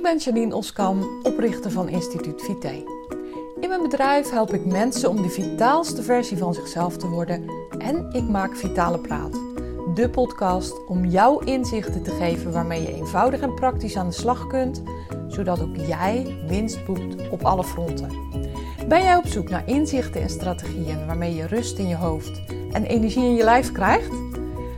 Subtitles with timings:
[0.00, 2.84] Ik ben Janine Oskam, oprichter van Instituut Vite.
[3.60, 8.10] In mijn bedrijf help ik mensen om de vitaalste versie van zichzelf te worden en
[8.12, 9.32] ik maak Vitale Praat,
[9.94, 14.46] de podcast om jou inzichten te geven waarmee je eenvoudig en praktisch aan de slag
[14.46, 14.82] kunt,
[15.28, 18.10] zodat ook jij winst boekt op alle fronten.
[18.88, 22.42] Ben jij op zoek naar inzichten en strategieën waarmee je rust in je hoofd
[22.72, 24.12] en energie in je lijf krijgt?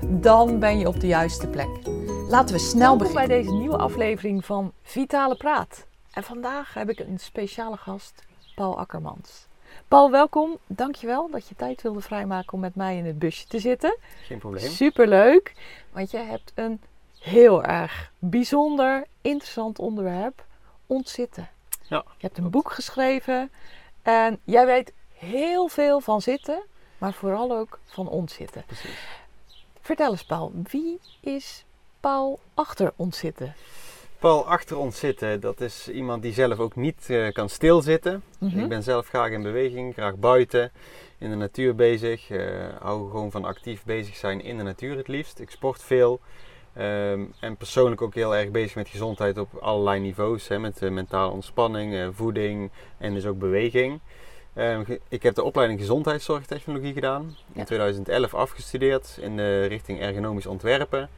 [0.08, 1.91] Dan ben je op de juiste plek.
[2.32, 5.86] Laten we snel beginnen bij deze nieuwe aflevering van Vitale Praat.
[6.10, 8.22] En vandaag heb ik een speciale gast,
[8.54, 9.46] Paul Akkermans.
[9.88, 10.58] Paul, welkom.
[10.66, 13.98] Dankjewel dat je tijd wilde vrijmaken om met mij in het busje te zitten.
[14.22, 14.70] Geen probleem.
[14.70, 15.54] Superleuk,
[15.90, 16.80] want je hebt een
[17.18, 20.44] heel erg bijzonder, interessant onderwerp,
[20.86, 21.48] ontzitten.
[21.82, 23.50] Ja, Je hebt een boek geschreven
[24.02, 26.62] en jij weet heel veel van zitten,
[26.98, 28.64] maar vooral ook van ontzitten.
[28.66, 29.06] precies.
[29.80, 31.64] Vertel eens Paul, wie is
[32.02, 33.54] Paul achter ontzitten?
[34.18, 38.22] Paul achter ons zitten, dat is iemand die zelf ook niet eh, kan stilzitten.
[38.38, 38.58] Mhm.
[38.58, 40.72] Ik ben zelf graag in beweging, graag buiten,
[41.18, 42.30] in de natuur bezig.
[42.30, 42.40] eh
[42.80, 45.38] hou gewoon van actief bezig zijn in de natuur het liefst.
[45.38, 46.20] Ik sport veel.
[46.74, 50.48] ehm, en persoonlijk ook heel erg bezig met gezondheid op allerlei niveaus.
[50.48, 54.00] Hè, met eh, mentale ontspanning, voeding en dus ook beweging.
[54.54, 57.22] Ehm, ik heb de opleiding gezondheidszorgtechnologie gedaan.
[57.22, 57.64] In Ja.
[57.64, 61.08] 2011 afgestudeerd in de richting ergonomisch ontwerpen.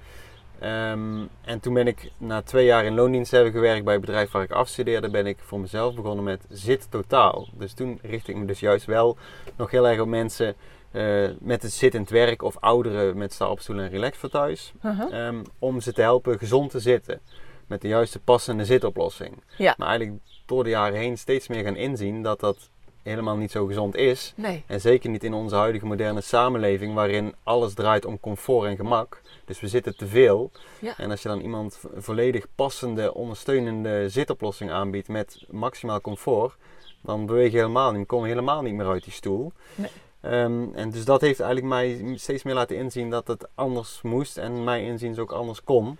[0.64, 4.30] Ehm, en toen ben ik na twee jaar in loondienst hebben gewerkt bij het bedrijf
[4.30, 7.48] waar ik afstudeerde, ben ik voor mezelf begonnen met Zit Totaal.
[7.52, 9.16] Dus toen richtte ik me dus juist wel
[9.56, 10.54] nog heel erg op mensen
[10.90, 14.72] eh, met het zittend werk of ouderen met sta en relax voor thuis.
[14.84, 15.26] Uh-huh.
[15.26, 17.20] Ehm, om ze te helpen gezond te zitten.
[17.66, 19.42] Met de juiste passende zitoplossing.
[19.56, 19.74] Ja.
[19.78, 22.70] Maar eigenlijk door de jaren heen steeds meer gaan inzien dat dat
[23.02, 24.32] helemaal niet zo gezond is.
[24.36, 24.64] Nee.
[24.66, 29.20] En zeker niet in onze huidige moderne samenleving, waarin alles draait om comfort en gemak.
[29.44, 30.50] Dus we zitten te veel.
[30.78, 30.94] Ja.
[30.98, 36.56] En als je dan iemand vo- volledig passende, ondersteunende zitoplossing aanbiedt met maximaal comfort,
[37.02, 39.52] dan beweeg je helemaal niet, kom je helemaal niet meer uit die stoel.
[39.74, 39.90] Nee.
[40.20, 44.36] Ehm, en dus dat heeft eigenlijk mij steeds meer laten inzien dat het anders moest
[44.38, 45.98] en mij inziens ook anders kon.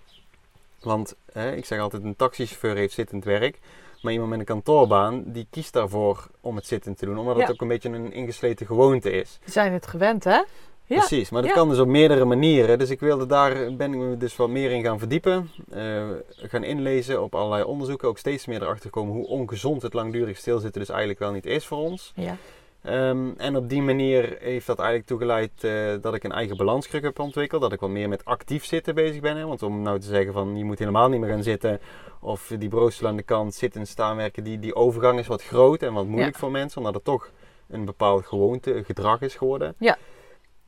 [0.80, 1.16] Want
[1.54, 3.58] ik zeg altijd, een taxichauffeur heeft zittend werk.
[4.02, 7.18] Maar iemand met een kantoorbaan, die kiest daarvoor om het zittend te doen.
[7.18, 7.40] Omdat Ja.
[7.42, 9.38] het ook een beetje een ingesleten gewoonte is.
[9.44, 10.42] We zijn het gewend, hè?
[10.86, 10.98] Ja.
[10.98, 11.56] Precies, maar dat Ja.
[11.56, 12.78] kan dus op meerdere manieren.
[12.78, 15.50] Dus ik wilde daar, ben ik me dus wat meer in gaan verdiepen.
[15.72, 16.02] eh,
[16.36, 18.08] gaan inlezen op allerlei onderzoeken.
[18.08, 21.66] Ook steeds meer erachter komen hoe ongezond het langdurig stilzitten dus eigenlijk wel niet is
[21.66, 22.12] voor ons.
[22.16, 22.36] Ja.
[22.82, 27.02] Ehm, en op die manier heeft dat eigenlijk toegeleid eh, dat ik een eigen balanskruk
[27.02, 27.62] heb ontwikkeld.
[27.62, 29.36] Dat ik wat meer met actief zitten bezig ben.
[29.36, 29.46] Hè?
[29.46, 31.80] Want om nou te zeggen van je moet helemaal niet meer gaan zitten.
[32.20, 34.44] Of die bureaustoel aan de kant, zitten en staan werken.
[34.44, 36.38] Die, die overgang is wat groot en wat moeilijk Ja.
[36.40, 36.78] voor mensen.
[36.78, 37.30] Omdat het toch
[37.68, 39.74] een bepaald gewoonte, gedrag is geworden.
[39.78, 39.96] Ja.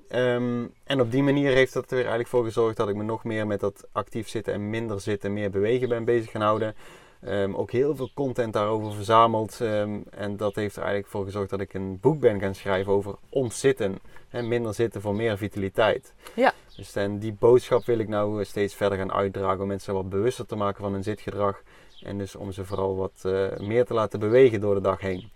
[0.08, 3.24] Ehm, en op die manier heeft dat er eigenlijk voor gezorgd dat ik me nog
[3.24, 6.74] meer met dat actief zitten en minder zitten, meer bewegen ben bezig gaan houden.
[7.20, 9.60] Ehm, ook heel veel content daarover verzameld.
[9.60, 12.92] ehm, en dat heeft er eigenlijk voor gezorgd dat ik een boek ben gaan schrijven
[12.92, 13.98] over ontzitten.
[14.28, 16.14] Hè, minder zitten voor meer vitaliteit.
[16.34, 16.52] Ja.
[16.76, 20.08] Dus en die boodschap wil ik nou eh, steeds verder gaan uitdragen om mensen wat
[20.08, 21.62] bewuster te maken van hun zitgedrag.
[22.02, 25.30] En dus om ze vooral wat eh, meer te laten bewegen door de dag heen.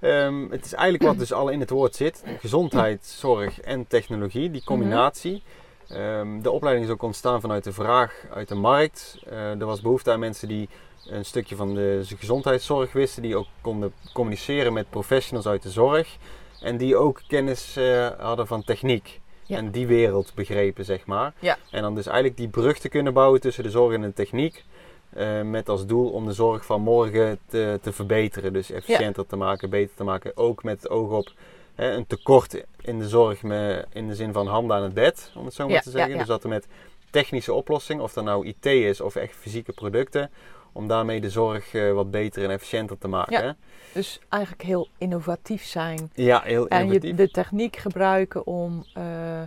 [0.01, 2.23] Ehm, het is eigenlijk wat dus al in het woord zit.
[2.39, 5.43] Gezondheid, zorg en technologie, die combinatie.
[5.89, 9.19] Ehm, de opleiding is ook ontstaan vanuit de vraag uit de markt.
[9.27, 10.69] Eh, er was behoefte aan mensen die
[11.07, 13.23] een stukje van de gezondheidszorg wisten.
[13.23, 16.17] Die ook konden communiceren met professionals uit de zorg.
[16.61, 19.21] En die ook kennis eh, hadden van techniek.
[19.47, 19.57] Ja.
[19.57, 21.33] En die wereld begrepen, zeg maar.
[21.39, 21.57] Ja.
[21.71, 24.65] En dan dus eigenlijk die brug te kunnen bouwen tussen de zorg en de techniek.
[25.13, 28.53] eh, met als doel om de zorg van morgen te, te verbeteren.
[28.53, 30.37] Dus efficiënter te maken, beter te maken.
[30.37, 31.33] Ook met het oog op
[31.77, 35.45] een tekort in de zorg me, in de zin van handen aan het bed, om
[35.45, 36.09] het zo maar Ja, te zeggen.
[36.11, 36.19] ja, ja.
[36.21, 36.67] Dus dat er met
[37.11, 40.31] technische oplossingen, of dat nou IT is of echt fysieke producten,
[40.73, 43.45] om daarmee de zorg eh, wat beter en efficiënter te maken.
[43.45, 43.57] Ja.
[43.93, 46.11] Dus eigenlijk heel innovatief zijn.
[46.15, 47.17] ja heel En je innovatief.
[47.17, 49.43] de techniek gebruiken om, eh,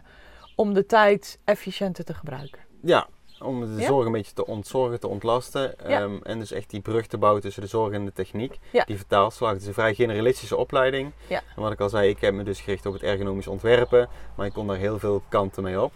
[0.55, 2.59] om de tijd efficiënter te gebruiken.
[2.81, 3.07] Ja,
[3.41, 3.87] om de Ja?
[3.87, 5.75] zorg een beetje te ontzorgen, te ontlasten.
[5.87, 6.01] Ja.
[6.01, 8.59] Ehm, en dus echt die brug te bouwen tussen de zorg en de techniek.
[8.71, 8.83] Ja.
[8.83, 9.51] Die vertaalslag.
[9.51, 11.11] Het is een vrij generalistische opleiding.
[11.27, 11.41] Ja.
[11.55, 14.09] En wat ik al zei, ik heb me dus gericht op het ergonomisch ontwerpen.
[14.35, 15.93] Maar ik kon daar heel veel kanten mee op.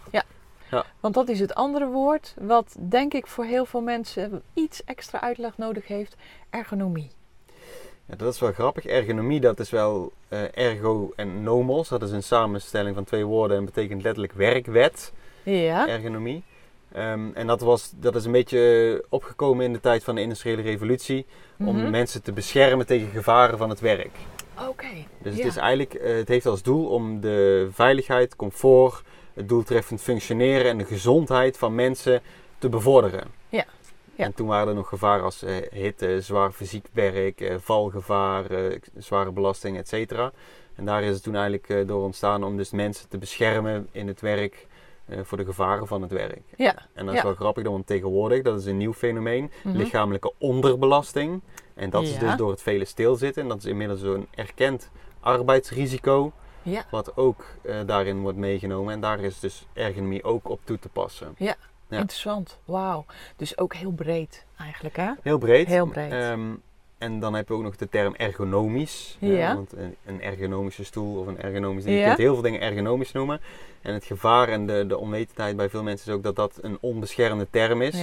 [1.00, 5.20] Want dat is het andere woord, wat denk ik voor heel veel mensen iets extra
[5.20, 6.16] uitleg nodig heeft:
[6.50, 7.10] ergonomie.
[8.06, 8.86] Ja, dat is wel grappig.
[8.86, 11.88] Ergonomie, dat is wel eh, ergo en nomos.
[11.88, 15.12] Dat is een samenstelling van twee woorden en betekent letterlijk werkwet.
[15.42, 15.88] Ja.
[15.88, 16.44] ergonomie.
[16.92, 20.62] Ehm, en dat, was, dat is een beetje opgekomen in de tijd van de industriële
[20.62, 21.26] revolutie.
[21.58, 21.90] Om Mhm.
[21.90, 24.16] mensen te beschermen tegen gevaren van het werk.
[24.68, 24.86] Oké.
[25.22, 25.38] Dus ja.
[25.42, 29.02] het, is eigenlijk, eh, het heeft als doel om de veiligheid, comfort,
[29.34, 32.20] het doeltreffend functioneren en de gezondheid van mensen
[32.58, 33.26] te bevorderen.
[33.48, 33.64] Ja,
[34.14, 34.24] ja.
[34.24, 38.44] En toen waren er nog gevaren als eh, hitte, zwaar fysiek werk, eh, valgevaar,
[38.98, 39.92] zware belasting, et.
[40.74, 44.20] En daar is het toen eigenlijk door ontstaan om dus mensen te beschermen in het
[44.20, 44.66] werk
[45.22, 46.42] voor de gevaren van het werk.
[46.56, 46.74] Ja.
[46.94, 47.26] En dat is Ja.
[47.26, 49.76] wel grappig, want tegenwoordig, dat is een nieuw fenomeen, Mhm.
[49.76, 51.40] lichamelijke onderbelasting.
[51.74, 53.42] En dat is dus door het vele stilzitten.
[53.42, 54.90] En dat is inmiddels zo'n erkend
[55.20, 56.84] arbeidsrisico, Ja.
[56.90, 58.92] wat ook eh, daarin wordt meegenomen.
[58.94, 61.34] En daar is dus ergonomie ook op toe te passen.
[61.38, 61.54] Ja.
[61.88, 62.58] Interessant.
[62.64, 63.04] Wauw.
[63.36, 65.10] Dus ook heel breed eigenlijk, hè?
[65.22, 65.66] Heel breed.
[65.66, 66.12] Heel breed.
[66.12, 66.50] Ehm,
[67.00, 69.16] en dan heb je ook nog de term ergonomisch.
[69.20, 69.54] Ja.
[69.54, 69.72] want
[70.06, 71.98] een, ergonomische stoel of een ergonomisch ding.
[71.98, 73.40] Je kunt heel veel dingen ergonomisch noemen.
[73.82, 76.78] En het gevaar en de, de onwetendheid bij veel mensen is ook dat dat een
[76.80, 77.96] onbeschermde term is.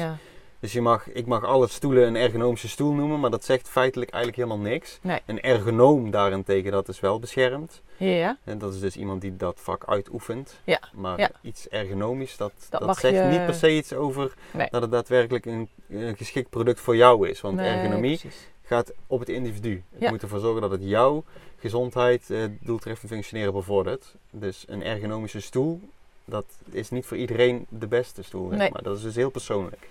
[0.60, 4.12] Dus je mag, ik mag alle stoelen een ergonomische stoel noemen, maar dat zegt feitelijk
[4.12, 5.00] eigenlijk helemaal niks.
[5.02, 5.20] Nee.
[5.26, 7.82] Een ergonoom daarentegen, dat is wel beschermd.
[7.98, 8.38] Ja.
[8.44, 10.60] En dat is dus iemand die dat vak uitoefent.
[10.64, 11.30] Ja, Maar ja.
[11.42, 14.68] iets ergonomisch, dat, Dat zegt je- niet per se iets over Nee.
[14.72, 17.42] dat het daadwerkelijk een, een geschikt product voor jou is.
[17.42, 18.50] Want Nee, ergonomie precies.
[18.68, 19.84] Gaat op het individu.
[19.98, 20.10] Ja.
[20.10, 21.24] moet ervoor zorgen dat het jouw
[21.60, 24.16] gezondheid, eh, doeltreffend functioneren bevordert.
[24.30, 25.82] Dus een ergonomische stoel,
[26.26, 28.48] dat is niet voor iedereen de beste stoel.
[28.48, 28.72] Nee.
[28.72, 29.88] Maar dat is dus heel persoonlijk.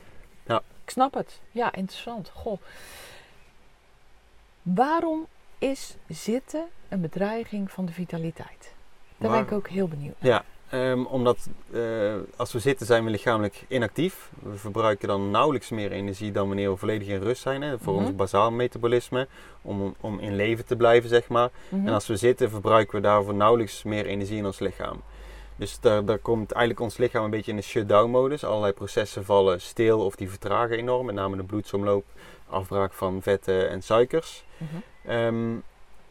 [0.87, 1.41] Ik snap het.
[1.51, 2.31] Ja, interessant.
[2.35, 2.61] Goh.
[4.63, 5.27] Waarom
[5.59, 8.75] is zitten een bedreiging van de vitaliteit?
[9.19, 10.15] Daar ben ik ook heel benieuwd.
[10.19, 14.31] Ja, ehm, omdat eh, als we zitten zijn we lichamelijk inactief.
[14.43, 17.63] We verbruiken dan nauwelijks meer energie dan wanneer we volledig in rust zijn.
[17.63, 18.05] Hè, voor Mhm.
[18.05, 19.29] ons bazaal metabolisme,
[19.63, 21.51] om, om in leven te blijven zeg maar.
[21.69, 21.87] Mhm.
[21.87, 25.01] En als we zitten verbruiken we daarvoor nauwelijks meer energie in ons lichaam.
[25.57, 28.45] Dus daar, daar komt eigenlijk ons lichaam een beetje in de shutdown modus.
[28.45, 31.07] Allerlei processen vallen stil of die vertragen enorm.
[31.07, 32.05] Met name de bloedsomloop,
[32.49, 34.45] afbraak van vetten en suikers.
[34.57, 35.11] Mhm.
[35.11, 35.55] Ehm,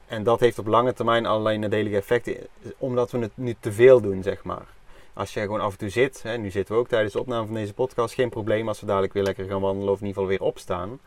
[0.07, 2.38] en dat heeft op lange termijn allerlei nadelige effecten,
[2.78, 4.66] omdat we het nu te veel doen, zeg maar.
[5.13, 7.46] Als je gewoon af en toe zit, hè, nu zitten we ook tijdens de opname
[7.46, 10.22] van deze podcast, geen probleem als we dadelijk weer lekker gaan wandelen of in ieder
[10.22, 11.00] geval weer opstaan.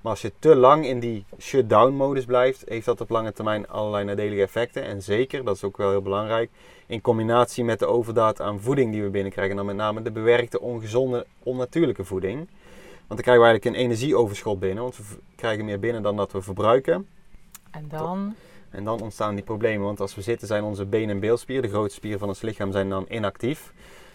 [0.00, 4.04] Maar als je te lang in die shutdown-modus blijft, heeft dat op lange termijn allerlei
[4.04, 4.84] nadelige effecten.
[4.84, 6.50] En zeker, dat is ook wel heel belangrijk,
[6.86, 9.50] in combinatie met de overdaad aan voeding die we binnenkrijgen.
[9.50, 12.36] En dan met name de bewerkte, ongezonde, onnatuurlijke voeding.
[12.36, 15.04] Want dan krijgen we eigenlijk een energieoverschot binnen, want we
[15.36, 17.08] krijgen meer binnen dan dat we verbruiken.
[17.74, 18.34] En dan?
[18.70, 21.68] En dan ontstaan die problemen, want als we zitten zijn onze been- en beelspieren, de
[21.68, 23.72] grootste spieren van ons lichaam, zijn dan inactief.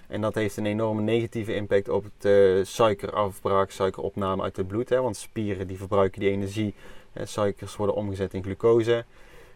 [0.08, 4.90] En dat heeft een enorme negatieve impact op het eh, suikerafbraak, suikeropname uit het bloed.
[4.90, 6.74] Hè, want spieren die verbruiken die energie.
[7.14, 9.06] Hè, suikers worden omgezet in glucose.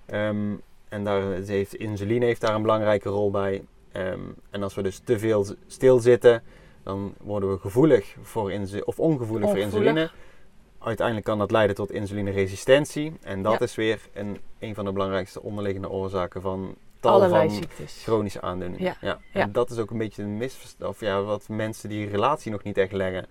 [0.05, 0.53] Ehm,
[0.89, 3.63] en daar heeft, insuline heeft daar een belangrijke rol bij.
[3.91, 6.43] Ehm, en als we dus te veel stilzitten,
[6.83, 10.09] dan worden we gevoelig voor insu- of ongevoelig, voor insuline.
[10.83, 13.13] Uiteindelijk kan dat leiden tot insulineresistentie.
[13.21, 13.59] En dat Ja.
[13.59, 18.01] is weer een, een van de belangrijkste onderliggende oorzaken van tal Allerlei van ziektes.
[18.03, 18.83] chronische aandoeningen.
[18.85, 18.95] Ja.
[19.01, 19.19] Ja.
[19.33, 19.41] Ja.
[19.41, 20.89] En dat is ook een beetje een misverstand.
[20.89, 23.25] Of ja, wat mensen die relatie nog niet echt leggen.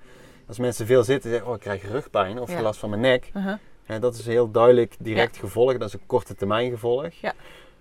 [0.46, 3.30] Als mensen veel zitten en zeggen, oh ik krijg rugpijn of last van mijn nek.
[3.84, 5.72] Hè, dat is heel duidelijk direct gevolg.
[5.78, 7.12] Dat is een korte termijn gevolg.
[7.12, 7.32] Ja.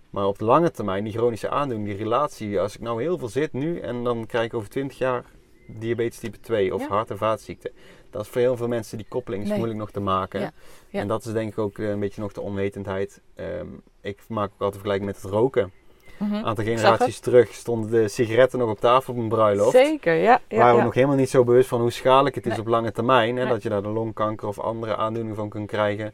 [0.09, 2.59] Maar op de lange termijn, die chronische aandoening, die relatie.
[2.59, 5.23] Als ik nou heel veel zit nu en dan krijg ik over 20 jaar
[5.67, 7.71] diabetes type 2 of hart- en vaatziekten.
[8.11, 9.57] Dat is voor heel veel mensen die koppeling is Nee.
[9.57, 10.39] moeilijk nog te maken.
[10.39, 10.51] Ja.
[10.89, 10.99] Ja.
[10.99, 13.21] En dat is denk ik ook eh, een beetje nog de onwetendheid.
[13.35, 13.65] Ehm,
[14.01, 15.71] ik maak ook altijd vergelijking met het roken.
[16.17, 16.33] Mhm.
[16.33, 19.71] Een aantal generaties terug stonden de sigaretten nog op tafel op een bruiloft.
[19.71, 20.41] Zeker, ja.
[20.47, 20.83] ja, waren we ja.
[20.83, 22.61] nog helemaal niet zo bewust van hoe schadelijk het is Nee.
[22.61, 23.35] op lange termijn.
[23.35, 23.53] Hè, Nee.
[23.53, 26.13] Dat je daar de longkanker of andere aandoeningen van kunt krijgen.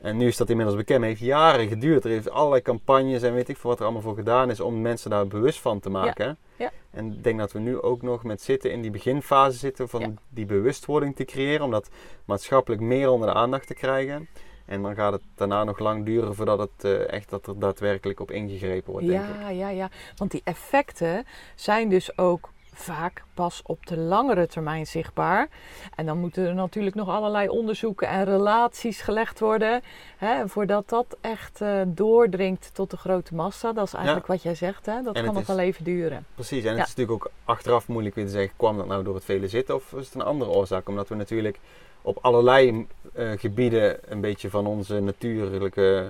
[0.00, 0.98] En nu is dat inmiddels bekend.
[1.00, 2.04] Het heeft jaren geduurd.
[2.04, 4.80] Er heeft allerlei campagnes en weet ik veel wat er allemaal voor gedaan is om
[4.80, 6.38] mensen daar bewust van te maken.
[6.56, 6.70] Ja.
[6.90, 10.00] En ik denk dat we nu ook nog met zitten in die beginfase zitten van
[10.00, 10.12] Ja.
[10.28, 11.64] die bewustwording te creëren.
[11.64, 11.90] Om dat
[12.24, 14.28] maatschappelijk meer onder de aandacht te krijgen.
[14.66, 18.20] En dan gaat het daarna nog lang duren voordat het eh, echt dat er daadwerkelijk
[18.20, 19.40] op ingegrepen wordt, denk ik.
[19.40, 19.90] Ja, ja, ja.
[20.16, 21.24] Want die effecten
[21.54, 25.48] zijn dus ook vaak pas op de langere termijn zichtbaar.
[25.94, 29.82] En dan moeten er natuurlijk nog allerlei onderzoeken en relaties gelegd worden.
[30.16, 33.72] Hè, voordat dat echt eh, doordringt tot de grote massa.
[33.72, 34.86] Dat is eigenlijk wat jij zegt.
[34.86, 35.02] Hè?
[35.02, 36.26] Dat En kan nog wel even duren.
[36.34, 39.14] Precies, en het is natuurlijk ook achteraf moeilijk weer te zeggen, kwam dat nou door
[39.14, 40.88] het vele zitten of is het een andere oorzaak?
[40.88, 41.58] Omdat we natuurlijk
[42.02, 46.06] op allerlei eh, gebieden een beetje van onze natuurlijke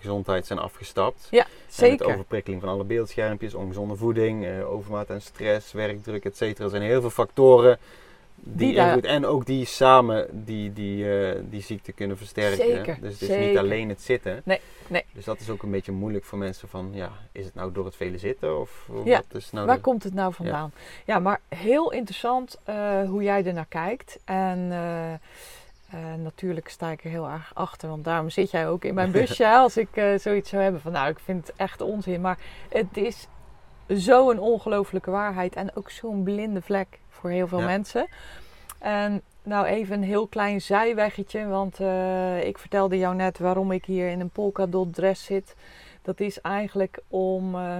[0.00, 1.28] gezondheid zijn afgestapt.
[1.30, 2.06] Ja, En met zeker.
[2.06, 6.64] overprikkeling van alle beeldschermpjes, ongezonde voeding, eh, overmaat aan stress, werkdruk, et cetera.
[6.64, 7.78] Er zijn heel veel factoren
[8.38, 12.56] die, invloed en ook die samen die, die, eh, die ziekte kunnen versterken.
[12.66, 13.48] Zeker, Dus het is zeker.
[13.48, 14.40] niet alleen het zitten.
[14.44, 15.04] Nee, nee.
[15.12, 17.84] Dus dat is ook een beetje moeilijk voor mensen van, ja, is het nou door
[17.84, 18.60] het vele zitten?
[18.60, 20.72] Of Ja, wat is nou Waar de- komt het nou vandaan?
[21.04, 24.18] Ja, maar heel interessant eh, hoe jij er naar kijkt.
[24.24, 24.72] En
[25.90, 29.10] eh, natuurlijk sta ik er heel erg achter, want daarom zit jij ook in mijn
[29.20, 32.20] busje als ik eh, zoiets zou hebben van, nou, ik vind het echt onzin.
[32.20, 32.38] Maar
[32.68, 33.28] het is
[33.86, 37.66] zo'n ongelofelijke waarheid en ook zo'n blinde vlek voor heel veel Ja.
[37.66, 38.06] mensen.
[38.78, 43.84] En nou even een heel klein zijweggetje, want eh, ik vertelde jou net waarom ik
[43.84, 45.54] hier in een polkadot dress zit.
[46.02, 47.76] Dat is eigenlijk om, eh,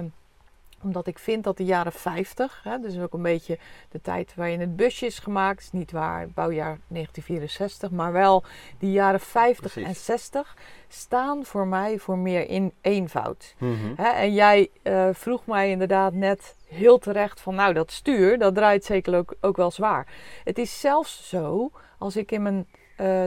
[0.83, 3.57] omdat ik vind dat de jaren 50, hè, dus ook een beetje
[3.89, 8.43] de tijd waarin het busje is gemaakt, is niet waar, bouwjaar 1964, maar wel
[8.79, 9.89] die jaren 50 Precies.
[9.89, 10.57] en 60
[10.87, 13.55] staan voor mij voor meer in eenvoud.
[13.57, 13.93] Mhm.
[13.95, 18.55] Hè, en jij eh, vroeg mij inderdaad net heel terecht van, nou dat stuur, dat
[18.55, 20.07] draait zeker ook, ook wel zwaar.
[20.43, 23.25] Het is zelfs zo, als ik in mijn eh,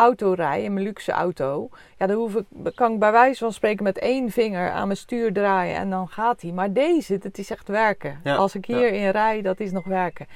[0.00, 3.52] auto rij, in mijn luxe auto, ja, dan hoef ik, kan ik bij wijze van
[3.52, 6.52] spreken met één vinger aan mijn stuur draaien en dan gaat hij.
[6.52, 8.20] Maar deze, het is echt werken.
[8.24, 8.76] Ja, Als ik ja.
[8.76, 10.26] hierin rij, dat is nog werken.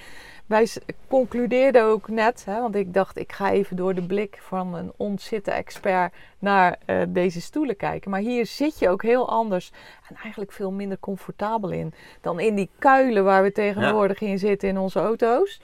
[0.47, 0.69] Wij
[1.09, 4.93] concludeerden ook net, hè, want ik dacht ik ga even door de blik van een
[4.97, 8.11] ontzitten expert naar eh, deze stoelen kijken.
[8.11, 9.73] Maar hier zit je ook heel anders
[10.09, 14.69] en eigenlijk veel minder comfortabel in dan in die kuilen waar we tegenwoordig in zitten
[14.69, 15.61] in onze auto's.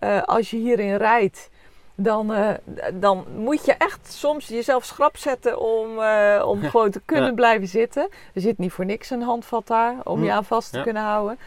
[0.00, 1.50] Eh, als je hierin rijdt,
[1.94, 2.50] dan, eh,
[2.94, 7.28] dan moet je echt soms jezelf schrap zetten om, eh, om Ja, gewoon te kunnen
[7.28, 7.34] ja.
[7.34, 8.08] blijven zitten.
[8.34, 10.82] Er zit niet voor niks een handvat daar om je Hm, aan vast te ja.
[10.82, 11.38] kunnen houden.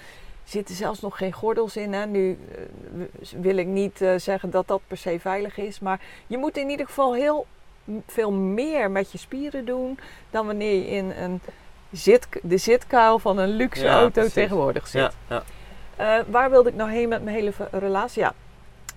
[0.44, 1.94] Er zitten zelfs nog geen gordels in.
[1.94, 2.06] Hè.
[2.06, 3.08] Nu eh,
[3.42, 5.80] wil ik niet zeggen dat dat per se veilig is.
[5.80, 7.46] Maar je moet in ieder geval heel
[8.08, 10.00] veel meer met je spieren doen
[10.30, 11.42] dan wanneer je in een
[11.92, 14.34] zit, de zitkuil van een luxe auto precies.
[14.34, 15.14] tegenwoordig zit.
[15.28, 15.44] Ja,
[15.98, 16.24] ja.
[16.28, 18.22] Waar wilde ik nou heen met mijn hele relatie?
[18.22, 18.34] Ja,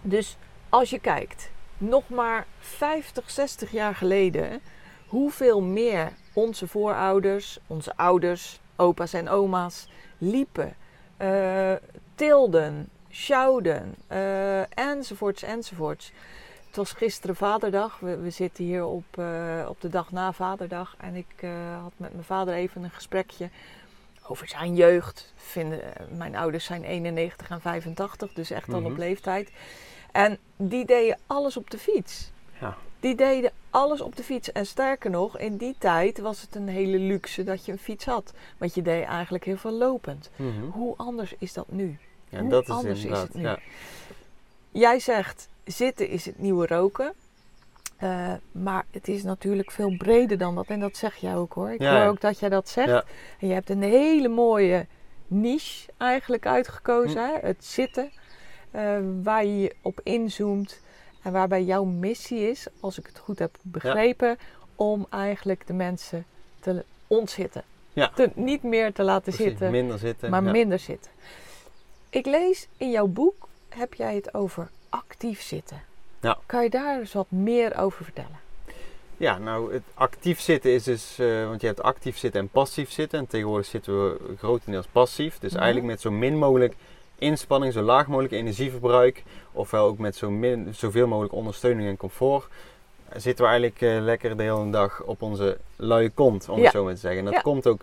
[0.02, 0.36] dus
[0.70, 4.60] als je kijkt, nog maar 50, 60 jaar geleden,
[5.06, 10.74] hoeveel meer onze voorouders, onze ouders, opa's en oma's liepen,
[11.16, 11.72] eh,
[12.14, 16.12] tilden, sjouwden, eh, enzovoorts, enzovoorts.
[16.66, 17.98] Het was gisteren Vaderdag.
[17.98, 20.94] We, we zitten hier op, eh, op de dag na Vaderdag.
[20.98, 21.46] En ik
[21.82, 23.48] had met mijn vader even een gesprekje
[24.26, 25.32] over zijn jeugd.
[25.36, 25.80] Vinden,
[26.16, 28.90] mijn ouders zijn 91 en 85, dus echt al Mhm.
[28.90, 29.50] op leeftijd.
[30.12, 32.30] En die deden alles op de fiets.
[32.60, 32.76] Ja.
[33.00, 34.52] Die deden alles op de fiets.
[34.52, 38.04] En sterker nog, in die tijd was het een hele luxe dat je een fiets
[38.04, 38.32] had.
[38.58, 40.30] Want je deed eigenlijk heel veel lopend.
[40.36, 40.64] Mhm.
[40.70, 41.98] Hoe anders is dat nu?
[42.28, 43.42] Ja, Hoe dat is anders is het nu?
[43.42, 43.58] ja.
[44.70, 47.12] Jij zegt zitten is het nieuwe roken.
[47.96, 50.66] Eh, maar het is natuurlijk veel breder dan dat.
[50.66, 51.70] En dat zeg jij ook hoor.
[51.70, 52.88] Ik Ja, hoor ook dat jij dat zegt.
[52.88, 53.04] Ja.
[53.40, 54.86] En je hebt een hele mooie
[55.26, 57.26] niche eigenlijk uitgekozen.
[57.26, 57.32] Hm.
[57.32, 57.38] Hè?
[57.46, 58.10] Het zitten.
[58.70, 60.80] Eh, waar je op inzoomt.
[61.22, 64.38] En waarbij jouw missie is, als ik het goed heb begrepen,
[64.74, 66.24] om eigenlijk de mensen
[66.60, 67.62] te ontzitten.
[67.92, 68.10] Ja.
[68.14, 70.30] Te, niet meer te laten Precies, zitten, minder zitten.
[70.30, 70.50] maar ja.
[70.50, 71.10] minder zitten.
[72.10, 75.82] Ik lees in jouw boek, heb jij het over actief zitten.
[76.20, 76.38] Ja.
[76.46, 78.38] Kan je daar eens wat meer over vertellen?
[79.16, 82.90] Ja, nou, het actief zitten is dus, eh, want je hebt actief zitten en passief
[82.90, 83.18] zitten.
[83.18, 85.38] En tegenwoordig zitten we grotendeels passief.
[85.38, 85.60] Dus Mhm.
[85.60, 86.74] eigenlijk met zo min mogelijk
[87.20, 89.22] inspanning, zo laag mogelijk energieverbruik.
[89.52, 92.48] Ofwel ook met zo min, zoveel mogelijk ondersteuning en comfort.
[93.16, 96.62] Zitten we eigenlijk eh, lekker de hele dag op onze luie kont, om Ja.
[96.62, 97.18] het zo maar te zeggen.
[97.18, 97.40] En dat Ja.
[97.40, 97.80] komt ook,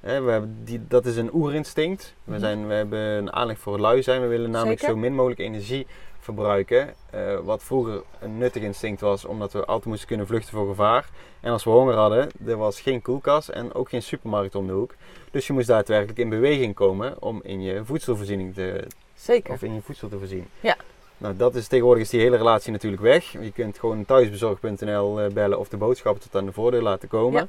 [0.00, 2.14] hè, we hebben die, dat is een oerinstinct.
[2.24, 2.40] We, Mhm.
[2.40, 4.20] zijn, we hebben een aanleg voor het lui zijn.
[4.20, 4.94] We willen namelijk Zeker.
[4.94, 5.86] zo min mogelijk energie
[6.20, 6.94] verbruiken.
[7.10, 11.08] eh, wat vroeger een nuttig instinct was, omdat we altijd moesten kunnen vluchten voor gevaar.
[11.40, 14.72] En als we honger hadden, er was geen koelkast en ook geen supermarkt om de
[14.72, 14.94] hoek.
[15.30, 19.52] Dus je moest daadwerkelijk in beweging komen om in je voedselvoorziening te, Zeker.
[19.54, 20.46] of in je voedsel te voorzien.
[20.60, 20.76] Ja.
[21.18, 23.32] Nou, dat is tegenwoordig is die hele relatie natuurlijk weg.
[23.32, 27.40] Je kunt gewoon thuisbezorg.nl eh, bellen of de boodschappen tot aan de voordeur laten komen.
[27.40, 27.48] Ja.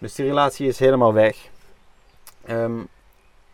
[0.00, 1.48] Dus die relatie is helemaal weg.
[2.44, 2.78] Ehm,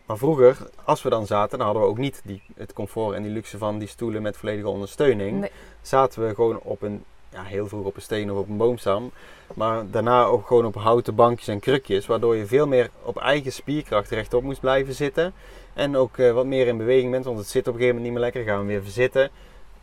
[0.05, 3.23] maar vroeger, als we dan zaten, dan hadden we ook niet die, het comfort en
[3.23, 5.39] die luxe van die stoelen met volledige ondersteuning.
[5.39, 5.51] Nee.
[5.81, 9.11] Zaten we gewoon op een, ja, heel vroeg op een steen of op een boomstam.
[9.53, 12.05] Maar daarna ook gewoon op houten bankjes en krukjes.
[12.05, 15.33] Waardoor je veel meer op eigen spierkracht rechtop moest blijven zitten.
[15.73, 18.13] En ook eh, wat meer in beweging bent, want het zit op een gegeven moment
[18.13, 18.53] niet meer lekker.
[18.53, 19.29] Gaan we weer verzitten.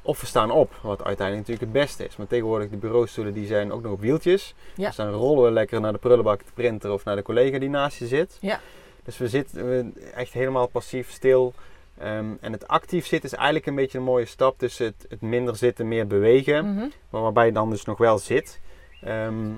[0.06, 2.16] Of we staan op, wat uiteindelijk natuurlijk het beste is.
[2.16, 4.54] Maar tegenwoordig de bureaustoelen die zijn ook nog op wieltjes.
[4.75, 4.87] Ja.
[4.87, 7.68] Dus dan rollen we lekker naar de prullenbak, de printer of naar de collega die
[7.68, 8.38] naast je zit.
[8.40, 8.61] Ja.
[9.04, 11.54] Dus we zitten we echt helemaal passief, stil.
[11.99, 15.20] Ehm, en het actief zitten is eigenlijk een beetje een mooie stap tussen het, het
[15.20, 16.75] minder zitten, meer bewegen.
[16.75, 16.87] Mhm.
[17.11, 18.61] Maar waarbij je dan dus nog wel zit.
[19.00, 19.52] Ehm,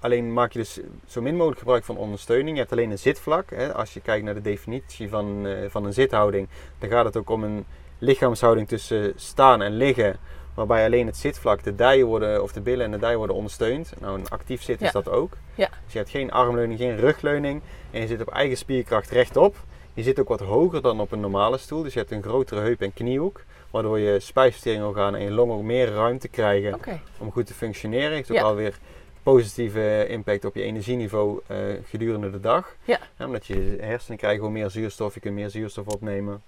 [0.00, 2.50] alleen maak je dus zo min mogelijk gebruik van ondersteuning.
[2.50, 3.50] Je hebt alleen een zitvlak.
[3.50, 3.74] Hè.
[3.74, 6.48] Als je kijkt naar de definitie van, eh, van een zithouding,
[6.78, 7.64] dan gaat het ook om een
[7.98, 10.16] lichaamshouding tussen staan en liggen,
[10.54, 13.92] waarbij alleen het zitvlak, de dijen worden, of de billen en de dijen worden ondersteund.
[14.00, 15.32] Nou, een actief zitten is dat ook.
[15.54, 15.68] Ja.
[15.84, 19.56] Dus je hebt geen armleuning, geen rugleuning en je zit op eigen spierkracht rechtop.
[19.94, 22.60] Je zit ook wat hoger dan op een normale stoel, dus je hebt een grotere
[22.60, 26.78] heup- en kniehoek, waardoor je spijsverteringorganen en je longen ook meer ruimte krijgen
[27.18, 28.10] om goed te functioneren.
[28.12, 28.42] Heeft ook Ja.
[28.42, 28.78] alweer
[29.22, 32.76] positieve impact op je energieniveau eh, gedurende de dag.
[32.84, 32.98] Ja.
[33.18, 36.42] omdat je hersenen krijgen gewoon meer zuurstof, je kunt meer zuurstof opnemen.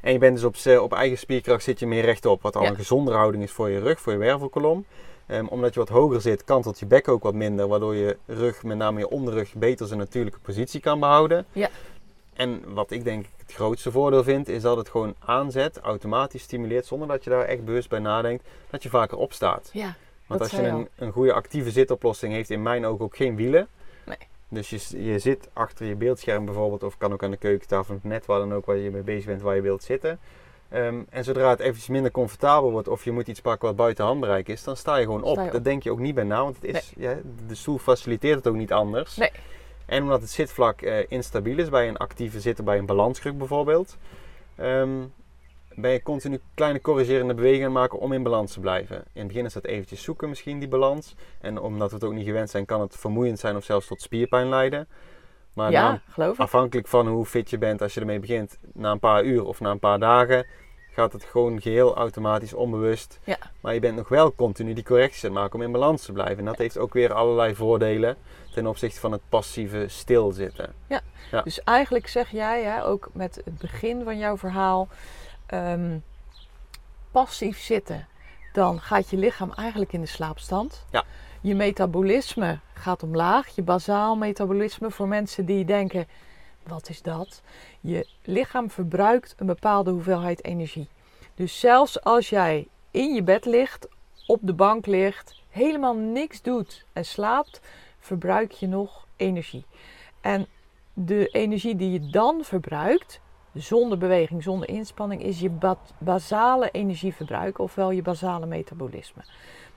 [0.00, 2.68] En je bent dus op, op eigen spierkracht zit je meer rechtop, wat al Ja.
[2.68, 4.84] een gezondere houding is voor je rug, voor je wervelkolom.
[5.26, 8.62] Ehm, omdat je wat hoger zit, kantelt je bek ook wat minder, waardoor je rug,
[8.62, 11.46] met name je onderrug, beter zijn natuurlijke positie kan behouden.
[11.52, 11.68] Ja.
[12.34, 16.86] En wat ik denk het grootste voordeel vind, is dat het gewoon aanzet, automatisch stimuleert,
[16.86, 19.70] zonder dat je daar echt bewust bij nadenkt, dat je vaker opstaat.
[19.72, 19.94] Ja.
[20.26, 23.68] Want als je een, een goede actieve zitoplossing heeft, in mijn ogen ook geen wielen.
[24.48, 28.04] Dus je, je zit achter je beeldscherm bijvoorbeeld, of kan ook aan de keukentafel of
[28.04, 30.18] net waar dan ook waar je mee bezig bent, waar je wilt zitten.
[30.68, 34.04] Ehm, en zodra het eventjes minder comfortabel wordt of je moet iets pakken wat buiten
[34.04, 35.32] handbereik is, dan sta je gewoon op.
[35.32, 35.52] Sta je op.
[35.52, 38.46] Dat denk je ook niet bij na, want het is, ja, de stoel faciliteert het
[38.46, 39.16] ook niet anders.
[39.16, 39.30] Nee.
[39.86, 43.96] En omdat het zitvlak eh, instabiel is bij een actieve zitten, bij een balanskruk bijvoorbeeld,
[44.56, 45.04] ehm,
[45.80, 48.96] ben je continu kleine corrigerende bewegingen maken om in balans te blijven.
[48.96, 51.14] In het begin is dat eventjes zoeken misschien, die balans.
[51.40, 54.02] En omdat we het ook niet gewend zijn, kan het vermoeiend zijn of zelfs tot
[54.02, 54.88] spierpijn leiden.
[55.52, 56.40] Maar ja, na- geloof ik.
[56.40, 59.60] afhankelijk van hoe fit je bent als je ermee begint, na een paar uur of
[59.60, 60.46] na een paar dagen,
[60.90, 63.18] gaat het gewoon geheel automatisch, onbewust.
[63.24, 63.36] Ja.
[63.60, 66.12] Maar je bent nog wel continu die correcties aan het maken om in balans te
[66.12, 66.38] blijven.
[66.38, 68.16] En dat heeft ook weer allerlei voordelen
[68.54, 70.74] ten opzichte van het passieve stilzitten.
[70.86, 71.00] Ja.
[71.44, 74.88] Dus eigenlijk zeg jij, hè, ook met het begin van jouw verhaal,
[75.48, 75.98] ehm,
[77.10, 78.06] passief zitten.
[78.52, 80.84] Dan gaat je lichaam eigenlijk in de slaapstand.
[80.90, 81.04] Ja.
[81.40, 83.48] Je metabolisme gaat omlaag.
[83.48, 86.06] Je bazaal metabolisme voor mensen die denken,
[86.62, 87.42] wat is dat?
[87.80, 90.88] Je lichaam verbruikt een bepaalde hoeveelheid energie.
[91.34, 93.88] Dus zelfs als jij in je bed ligt,
[94.26, 97.60] op de bank ligt, helemaal niks doet en slaapt,
[97.98, 99.64] verbruik je nog energie.
[100.20, 100.46] En
[100.92, 103.20] de energie die je dan verbruikt,
[103.58, 109.22] zonder beweging, zonder inspanning, is je ba- basale energieverbruik, ofwel je basale metabolisme.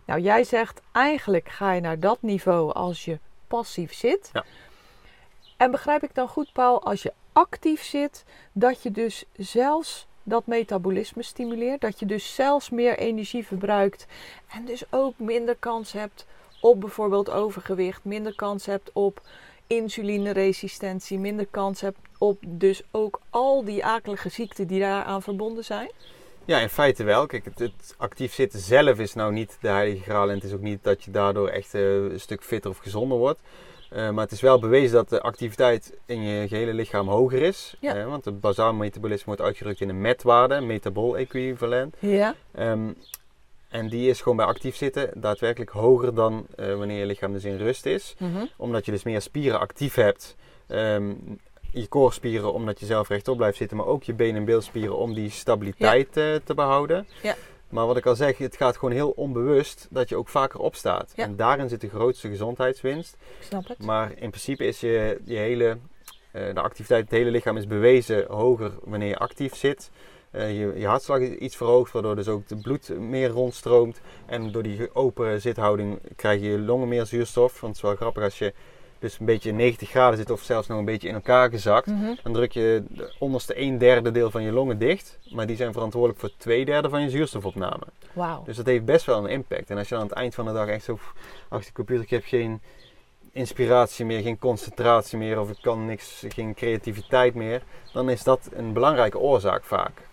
[0.06, 4.30] Nou, jij zegt eigenlijk ga je naar dat niveau als je passief zit.
[4.34, 4.46] Ja.
[5.58, 10.46] En begrijp ik dan goed, Paul, als je actief zit, dat je dus zelfs dat
[10.46, 14.06] metabolisme stimuleert, dat je dus zelfs meer energie verbruikt
[14.48, 16.26] en dus ook minder kans hebt
[16.62, 19.22] op bijvoorbeeld overgewicht, minder kans hebt op
[19.72, 25.92] insulineresistentie, minder kans hebt op dus ook al die akelige ziekten die daaraan verbonden zijn?
[26.46, 27.26] Ja, in feite wel.
[27.26, 30.30] Kijk, het, het actief zitten zelf is nou niet de heilige graal.
[30.30, 33.18] En het is ook niet dat je daardoor echt eh, een stuk fitter of gezonder
[33.18, 33.40] wordt.
[33.90, 37.76] Eh, maar het is wel bewezen dat de activiteit in je gehele lichaam hoger is.
[37.80, 38.06] Ja.
[38.06, 41.96] Want het bazaal metabolisme wordt uitgedrukt in een metwaarde, metabol equivalent.
[42.00, 42.36] Ja.
[42.52, 42.90] Ehm,
[43.72, 47.44] en die is gewoon bij actief zitten daadwerkelijk hoger dan eh, wanneer je lichaam dus
[47.44, 48.16] in rust is.
[48.18, 48.46] Mhm.
[48.58, 50.36] Omdat je dus meer spieren actief hebt.
[50.68, 51.14] Ehm,
[51.72, 55.14] je koorspieren omdat je zelf rechtop blijft zitten, maar ook je been- en beelspieren om
[55.14, 57.08] die stabiliteit eh, te behouden.
[57.22, 57.36] Ja.
[57.70, 61.14] Maar wat ik al zeg, het gaat gewoon heel onbewust dat je ook vaker opstaat.
[61.16, 61.24] Ja.
[61.24, 63.18] En daarin zit de grootste gezondheidswinst.
[63.40, 63.84] Ik snap het.
[63.86, 65.78] Maar in principe is je, je hele,
[66.32, 69.90] eh, de activiteit, het hele lichaam is bewezen hoger wanneer je actief zit.
[70.32, 74.02] Eh, je, je hartslag is iets verhoogd, waardoor dus ook het bloed meer rondstroomt.
[74.26, 77.52] En door die open zithouding krijg je longen meer zuurstof.
[77.62, 78.54] Want het is wel grappig als je
[79.00, 81.88] dus een beetje 90 graden zit of zelfs nog een beetje in elkaar gezakt.
[81.88, 82.14] Mhm.
[82.24, 85.20] Dan druk je de onderste een derde deel van je longen dicht.
[85.30, 87.84] Maar die zijn verantwoordelijk voor twee derde van je zuurstofopname.
[88.46, 89.70] Dus dat heeft best wel een impact.
[89.70, 91.00] En als je dan aan het eind van de dag echt zo
[91.50, 92.62] achter de computer, ik heb geen
[93.32, 97.64] inspiratie meer, geen concentratie meer of ik kan niks, geen creativiteit meer.
[97.94, 100.10] Dan is dat een belangrijke oorzaak vaak.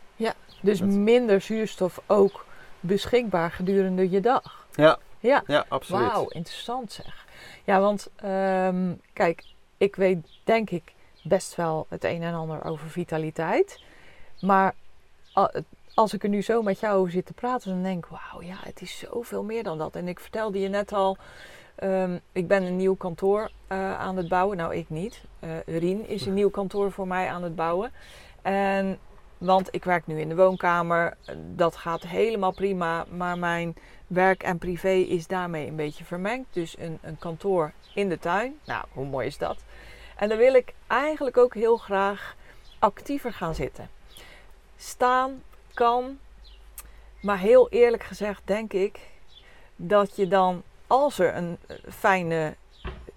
[0.61, 2.45] Dus Dat- minder zuurstof ook
[2.81, 4.67] beschikbaar gedurende je dag.
[4.73, 5.43] Ja, Ja.
[5.47, 6.07] ja absoluut.
[6.13, 7.27] Wauw, interessant zeg.
[7.65, 9.45] Ja, want ehm, kijk,
[9.77, 10.93] ik weet denk ik
[11.23, 13.81] best wel het een en ander over vitaliteit.
[14.41, 14.75] Maar
[15.95, 18.43] als ik er nu zo met jou over zit te praten, dan denk ik, wauw,
[18.43, 19.97] ja, het is zoveel meer dan dat.
[19.97, 21.17] En ik vertelde je net al,
[21.75, 24.57] ehm, ik ben een nieuw kantoor eh, aan het bouwen.
[24.57, 25.23] Nou, ik niet.
[25.67, 27.93] Rien is een nieuw kantoor voor mij aan het bouwen.
[28.43, 28.99] En,
[29.39, 31.17] want ik werk nu in de woonkamer.
[31.55, 33.05] Dat gaat helemaal prima.
[33.11, 36.47] Maar mijn werk en privé is daarmee een beetje vermengd.
[36.53, 38.59] Dus een, een kantoor in de tuin.
[38.65, 39.65] Nou, hoe mooi is dat?
[40.17, 42.37] En dan wil ik eigenlijk ook heel graag
[42.79, 43.89] actiever gaan zitten.
[44.77, 45.43] Staan
[45.75, 46.19] kan.
[47.23, 49.01] Maar heel eerlijk gezegd denk ik
[49.77, 52.55] dat je dan, als er een fijne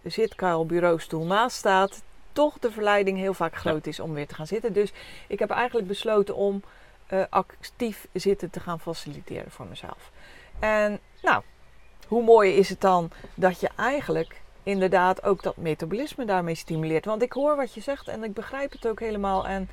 [0.04, 2.02] zitkuil bureaustoel naast staat,
[2.34, 4.74] toch de verleiding heel vaak groot is om weer te gaan zitten.
[4.74, 4.92] Dus
[5.28, 6.64] ik heb eigenlijk besloten om
[7.08, 10.12] eh, actief zitten te gaan faciliteren voor mezelf.
[10.60, 11.42] En nou,
[12.08, 17.06] hoe mooi is het dan dat je eigenlijk inderdaad ook dat metabolisme daarmee stimuleert.
[17.06, 19.48] Want ik hoor wat je zegt en ik begrijp het ook helemaal.
[19.48, 19.70] En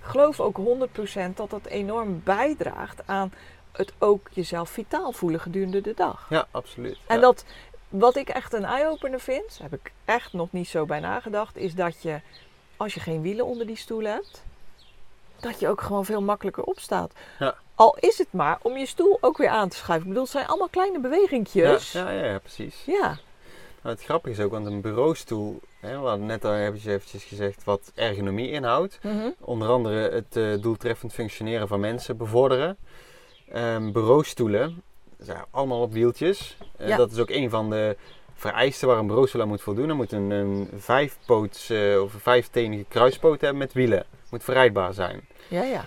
[0.00, 3.32] geloof ook 100% dat dat enorm bijdraagt aan
[3.72, 6.26] het ook jezelf vitaal voelen gedurende de dag.
[6.30, 6.98] Ja, absoluut.
[7.06, 7.20] En Ja.
[7.20, 7.44] dat,
[7.88, 11.74] wat ik echt een eye-opener vind, heb ik echt nog niet zo bij nagedacht, is
[11.74, 12.20] dat je,
[12.76, 14.42] als je geen wielen onder die stoel hebt,
[15.40, 17.12] dat je ook gewoon veel makkelijker opstaat.
[17.38, 17.54] Ja.
[17.74, 20.02] Al is het maar om je stoel ook weer aan te schuiven.
[20.02, 21.92] Ik bedoel, het zijn allemaal kleine bewegingjes.
[21.92, 22.82] Ja, ja, ja, precies.
[22.86, 23.18] ja.
[23.82, 27.24] Nou, het grappige is ook, want een bureaustoel, hè, we hadden net al eventjes, eventjes
[27.24, 28.98] gezegd wat ergonomie inhoudt.
[29.02, 29.30] Mhm.
[29.40, 32.76] Onder andere het eh, doeltreffend functioneren van mensen bevorderen.
[33.48, 34.82] Ehm, bureaustoelen
[35.18, 36.56] zijn allemaal op wieltjes.
[36.76, 36.96] Eh, Ja.
[36.96, 37.96] Dat is ook een van de
[38.34, 39.88] vereisten waar een aan moet voldoen.
[39.88, 44.04] Er moet een, een vijfpoots eh, of een vijftenige kruispoot hebben met wielen.
[44.30, 45.28] Moet verrijdbaar zijn.
[45.48, 45.84] ja, ja.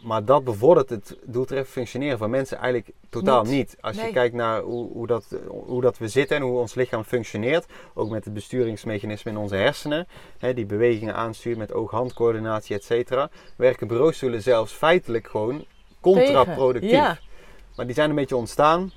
[0.00, 3.52] Maar dat bevordert het doeltreffend functioneren van mensen eigenlijk totaal Niet.
[3.52, 3.76] niet.
[3.80, 7.04] Als je kijkt naar hoe, hoe, dat, hoe dat we zitten en hoe ons lichaam
[7.04, 7.66] functioneert.
[7.94, 10.06] Ook met het besturingsmechanisme in onze hersenen.
[10.38, 13.30] Hè, die bewegingen aanstuurt met oog-handcoördinatie, et cetera.
[13.56, 15.64] Werken bureaustoelen zelfs feitelijk gewoon
[16.00, 16.90] contraproductief.
[16.90, 17.18] Ja.
[17.76, 18.90] Maar die zijn een beetje ontstaan.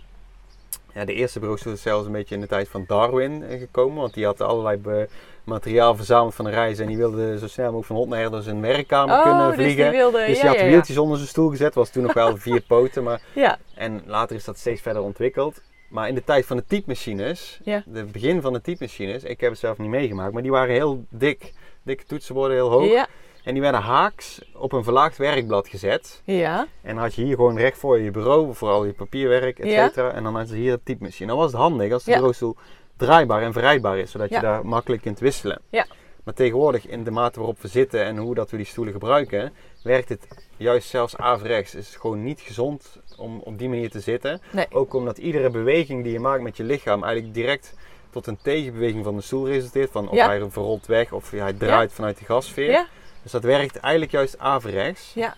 [0.94, 4.02] Ja, de eerste bureaustoel is zelfs een beetje in de tijd van Darwin eh, gekomen.
[4.02, 5.08] Want die had allerlei
[5.44, 6.80] materiaal verzameld van de reis.
[6.80, 9.56] En die wilde zo snel mogelijk van hond naar her zijn werkkamer Oh, kunnen dus
[9.56, 9.90] vliegen.
[9.90, 10.70] die wilde, Dus ja, die had ja, ja.
[10.72, 11.74] wieltjes onder zijn stoel gezet.
[11.76, 13.04] Was toen nog wel vier poten.
[13.04, 15.62] Maar, Ja, en later is dat steeds verder ontwikkeld.
[15.90, 17.84] Maar in de tijd van de typemachines, Ja.
[17.86, 21.06] de begin van de typemachines, ik heb het zelf niet meegemaakt, maar die waren heel
[21.10, 21.54] dik.
[21.84, 22.92] Dikke toetsenborden, heel hoog.
[22.92, 23.08] ja,
[23.50, 26.22] En die werden haaks op een verlaagd werkblad gezet.
[26.26, 29.60] ja, En dan had je hier gewoon recht voor je bureau, voor al je papierwerk,
[29.60, 29.88] et Ja.
[29.88, 30.12] cetera.
[30.12, 31.28] En dan had je hier de typemachine.
[31.30, 32.16] Dan was het handig als de Ja.
[32.18, 32.56] bureaustoel
[32.98, 34.36] draaibaar en verrijdbaar is, zodat Ja.
[34.36, 35.62] je daar makkelijk kunt wisselen.
[35.70, 35.86] Ja.
[36.24, 39.54] Maar tegenwoordig, in de mate waarop we zitten en hoe dat we die stoelen gebruiken,
[39.84, 41.74] werkt het juist zelfs averechts.
[41.74, 44.42] Het is gewoon niet gezond om op die manier te zitten.
[44.52, 44.66] Nee.
[44.72, 47.74] Ook omdat iedere beweging die je maakt met je lichaam eigenlijk direct
[48.10, 49.92] tot een tegenbeweging van de stoel resulteert.
[49.92, 50.26] Van of Ja.
[50.28, 52.88] hij verrolt weg of hij draait vanuit de gassfeer.
[53.20, 55.12] Ja, Dus dat werkt eigenlijk juist averechts.
[55.14, 55.36] ja.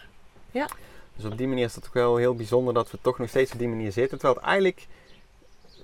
[1.15, 3.51] Dus op die manier is het ook wel heel bijzonder dat we toch nog steeds
[3.51, 4.17] op die manier zitten.
[4.17, 4.87] Terwijl het eigenlijk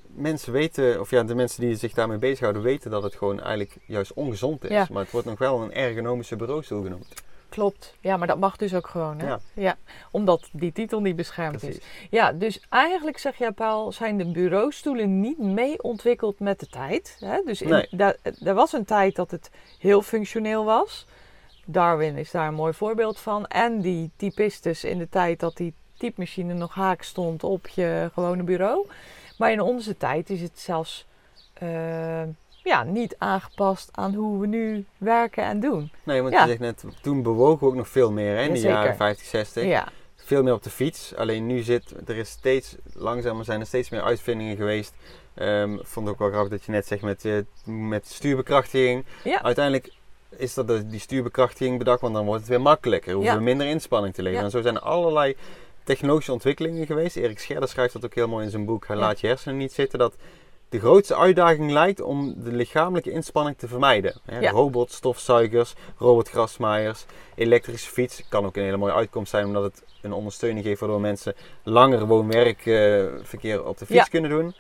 [0.06, 3.78] mensen weten, of ja, de mensen die zich daarmee bezighouden, weten dat het gewoon eigenlijk
[3.86, 4.70] juist ongezond is.
[4.70, 4.88] Ja.
[4.92, 7.08] Maar het wordt nog wel een ergonomische bureaustoel genoemd.
[7.50, 7.96] Klopt.
[8.00, 9.20] Ja, maar dat mag dus ook gewoon.
[9.20, 9.36] Hè?
[9.54, 9.78] Ja.
[10.12, 11.78] Omdat die titel niet beschermd is.
[12.10, 17.18] Ja, dus eigenlijk zeg jij, Paul, zijn de bureaustoelen niet mee ontwikkeld met de tijd.
[17.20, 17.42] Hè?
[17.46, 17.88] Dus in, Nee.
[17.92, 21.06] daar, er was een tijd dat het heel functioneel was.
[21.70, 23.46] Darwin is daar een mooi voorbeeld van.
[23.46, 28.44] En die typistes in de tijd dat die typemachine nog haak stond op je gewone
[28.44, 28.88] bureau.
[29.38, 31.06] Maar in onze tijd is het zelfs
[31.54, 32.24] eh,
[32.64, 35.92] ja, niet aangepast aan hoe we nu werken en doen.
[36.04, 36.42] Nee, want Ja.
[36.42, 39.26] je zegt net, toen bewogen we ook nog veel meer hè, in de jaren 50,
[39.28, 39.64] 60.
[39.64, 41.16] Ja, Veel meer op de fiets.
[41.16, 44.94] Alleen nu zit, er is steeds, langzamer zijn er steeds meer uitvindingen geweest.
[45.36, 47.34] Ik vond het ook wel grappig dat je net zegt met, eh,
[47.66, 49.06] met stuurbekrachtiging.
[49.24, 49.44] Ja.
[49.44, 49.94] Uiteindelijk
[50.38, 53.14] is dat de, die stuurbekrachtiging bedacht, want dan wordt het weer makkelijker.
[53.14, 53.38] Hoeven Ja.
[53.38, 54.40] we minder inspanning te leveren.
[54.46, 54.52] Ja.
[54.54, 55.36] En zo zijn er allerlei
[55.84, 57.16] technologische ontwikkelingen geweest.
[57.16, 58.88] Erik Scherder schrijft dat ook heel mooi in zijn boek.
[58.88, 59.02] Hij Ja.
[59.02, 60.00] laat je hersenen niet zitten.
[60.00, 60.16] Dat
[60.70, 64.14] de grootste uitdaging lijkt om de lichamelijke inspanning te vermijden.
[64.26, 64.52] Hè, Ja.
[64.52, 68.24] Robots, stofzuigers, robotgrasmaaiers, elektrische fiets.
[68.30, 72.06] Kan ook een hele mooie uitkomst zijn omdat het een ondersteuning geeft waardoor mensen langer
[72.06, 74.56] woon-werkverkeer op de fiets kunnen doen.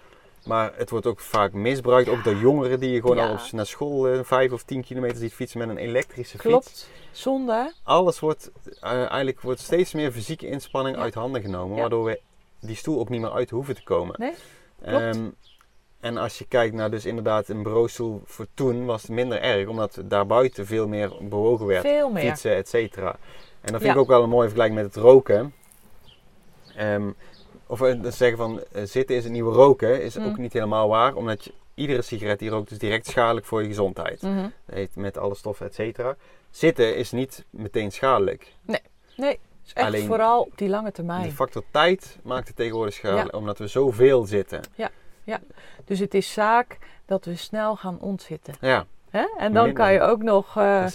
[0.48, 3.66] Maar het wordt ook vaak misbruikt, ook door jongeren die je gewoon al op, naar
[3.66, 6.48] school eh, vijf of tien kilometer ziet fietsen met een elektrische fiets.
[6.50, 6.90] klopt.
[7.12, 7.74] Zonde?
[7.84, 12.20] Alles wordt, eh, eigenlijk wordt steeds meer fysieke inspanning uit handen genomen, waardoor we
[12.60, 14.16] die stoel ook niet meer uit hoeven te komen.
[14.20, 14.34] Nee,
[14.82, 15.02] klopt.
[15.16, 15.26] Ehm,
[16.00, 19.68] en als je kijkt naar dus inderdaad een bureaustoel voor toen was het minder erg,
[19.68, 21.82] omdat daarbuiten veel meer bewogen werd.
[21.82, 22.24] Veel meer.
[22.24, 23.10] Fietsen, et cetera.
[23.62, 23.92] En dat vind Ja.
[23.92, 25.54] ik ook wel een mooie vergelijking met het roken.
[26.76, 27.10] Ehm,
[27.67, 30.25] of eh, zeggen van eh, zitten is het nieuwe roken, is Mm.
[30.25, 31.15] ook niet helemaal waar.
[31.15, 34.21] Omdat je, iedere sigaret die rookt is direct schadelijk voor je gezondheid.
[34.21, 34.49] Mhm.
[34.93, 36.15] Met alle stoffen, et cetera.
[36.49, 38.53] Zitten is niet meteen schadelijk.
[39.15, 41.23] Nee, is echt Alleen- vooral op die lange termijn.
[41.23, 44.62] De factor tijd maakt het tegenwoordig schadelijk, omdat we zoveel zitten.
[45.86, 48.53] Dus het is zaak dat we snel gaan ontzitten.
[48.62, 48.86] Ja?
[49.38, 50.86] En dan kan je ook nog eh,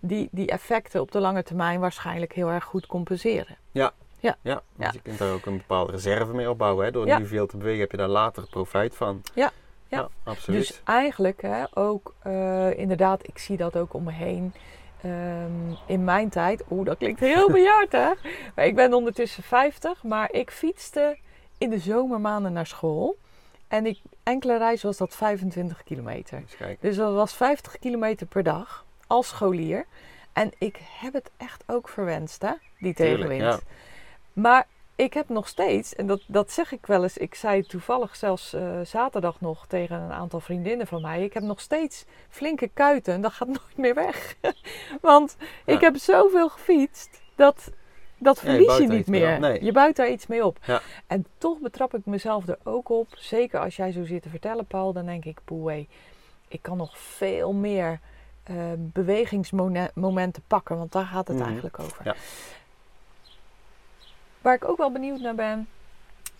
[0.00, 3.56] die, die effecten op de lange termijn waarschijnlijk heel erg goed compenseren.
[3.70, 3.92] Ja,
[4.22, 4.36] Ja.
[4.42, 4.62] Ja.
[4.92, 6.84] je kunt daar ook een bepaalde reserve mee opbouwen.
[6.84, 6.90] Hè?
[6.90, 7.18] Door Ja.
[7.18, 9.22] nu veel te bewegen heb je daar later profijt van.
[9.34, 9.50] Ja.
[9.88, 10.08] Ja.
[10.24, 10.66] absoluut.
[10.66, 14.54] Dus eigenlijk hè, ook, eh, inderdaad, ik zie dat ook om me heen.
[15.02, 18.10] Ehm, in mijn tijd, oeh, dat klinkt heel bejaard hè.
[18.54, 21.16] Maar ik ben ondertussen 50, maar ik fietste
[21.58, 23.16] in de zomermaanden naar school.
[23.68, 26.42] En ik, enkele reis was dat 25 kilometer.
[26.80, 29.86] Dus dat was 50 kilometer per dag als scholier.
[30.32, 33.42] En ik heb het echt ook verwenst, hè, die Tuurlijk, tegenwind.
[33.42, 33.58] ja.
[34.32, 34.66] Maar
[34.96, 38.52] ik heb nog steeds, en dat, dat zeg ik wel eens, ik zei toevallig zelfs
[38.52, 43.14] eh, zaterdag nog tegen een aantal vriendinnen van mij, ik heb nog steeds flinke kuiten
[43.14, 44.36] en dat gaat nooit meer weg.
[45.00, 45.72] Want Ja.
[45.74, 47.70] ik heb zoveel gefietst dat
[48.18, 49.40] dat Ja, je verlies je niet meer.
[49.40, 49.64] Nee.
[49.64, 50.58] Je bouwt daar iets mee op.
[50.64, 50.80] Ja.
[51.06, 54.66] En toch betrap ik mezelf er ook op, zeker als jij zo zit te vertellen
[54.66, 55.86] Paul, dan denk ik, poeh,
[56.48, 58.00] ik kan nog veel meer
[58.42, 61.46] eh, bewegingsmomenten pakken, want daar gaat het Mhm.
[61.46, 62.00] eigenlijk over.
[62.04, 62.14] Ja.
[64.42, 65.68] Waar ik ook wel benieuwd naar ben,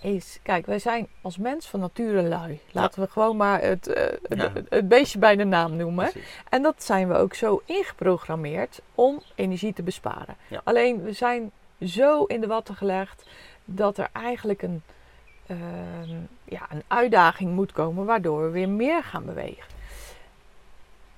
[0.00, 2.60] is, kijk, wij zijn als mens van nature lui.
[2.72, 4.52] Laten we gewoon maar het, eh, het, Ja.
[4.68, 6.10] het beestje bij de naam noemen.
[6.10, 6.40] Precies.
[6.48, 10.36] En dat zijn we ook zo ingeprogrammeerd om energie te besparen.
[10.48, 10.60] Ja.
[10.64, 11.50] Alleen we zijn
[11.84, 13.26] zo in de watten gelegd
[13.64, 14.82] dat er eigenlijk een,
[15.46, 16.10] ehm,
[16.44, 19.64] ja, een uitdaging moet komen waardoor we weer meer gaan bewegen.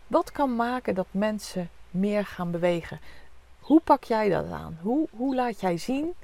[0.06, 3.00] Wat kan maken dat mensen meer gaan bewegen?
[3.60, 4.78] Hoe pak jij dat aan?
[4.82, 6.14] Hoe, hoe laat jij zien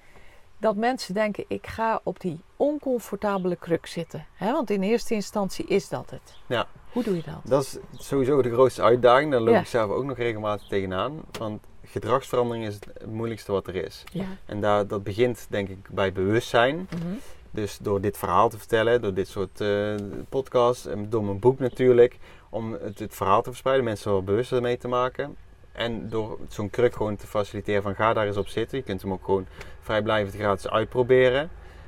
[0.60, 4.26] dat mensen denken: ik ga op die oncomfortabele kruk zitten?
[4.34, 4.52] Hè?
[4.52, 6.36] Want in eerste instantie is dat het.
[6.46, 6.66] Ja.
[6.92, 7.40] Hoe doe je dat?
[7.44, 9.30] Dat is sowieso de grootste uitdaging.
[9.30, 9.60] Daar loop Ja.
[9.60, 11.20] ik zelf ook nog regelmatig tegenaan.
[11.38, 14.04] Want gedragsverandering is het moeilijkste wat er is.
[14.12, 14.24] Ja.
[14.46, 16.88] En daar, dat begint denk ik bij bewustzijn.
[16.90, 17.14] Mhm.
[17.50, 19.94] Dus door dit verhaal te vertellen, door dit soort eh,
[20.28, 22.18] podcasts en door mijn boek natuurlijk,
[22.50, 25.36] om het, het verhaal te verspreiden, mensen wel bewuster mee te maken.
[25.72, 28.78] En door zo'n kruk gewoon te faciliteren van ga daar eens op zitten.
[28.78, 29.46] Je kunt hem ook gewoon
[29.80, 31.40] vrijblijvend gratis uitproberen.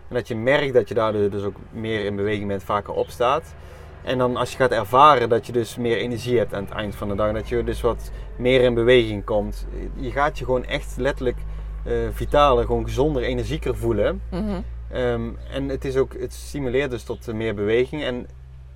[0.09, 3.55] En dat je merkt dat je daardoor dus ook meer in beweging bent, vaker opstaat.
[4.03, 6.95] En dan als je gaat ervaren dat je dus meer energie hebt aan het eind
[6.95, 9.67] van de dag, dat je dus wat meer in beweging komt.
[9.95, 11.39] Je gaat je gewoon echt letterlijk
[11.85, 14.23] eh vitaler, gewoon gezonder, energieker voelen.
[14.31, 14.61] Mhm.
[14.91, 18.03] Ehm, en het, is ook, het stimuleert dus tot meer beweging.
[18.03, 18.27] En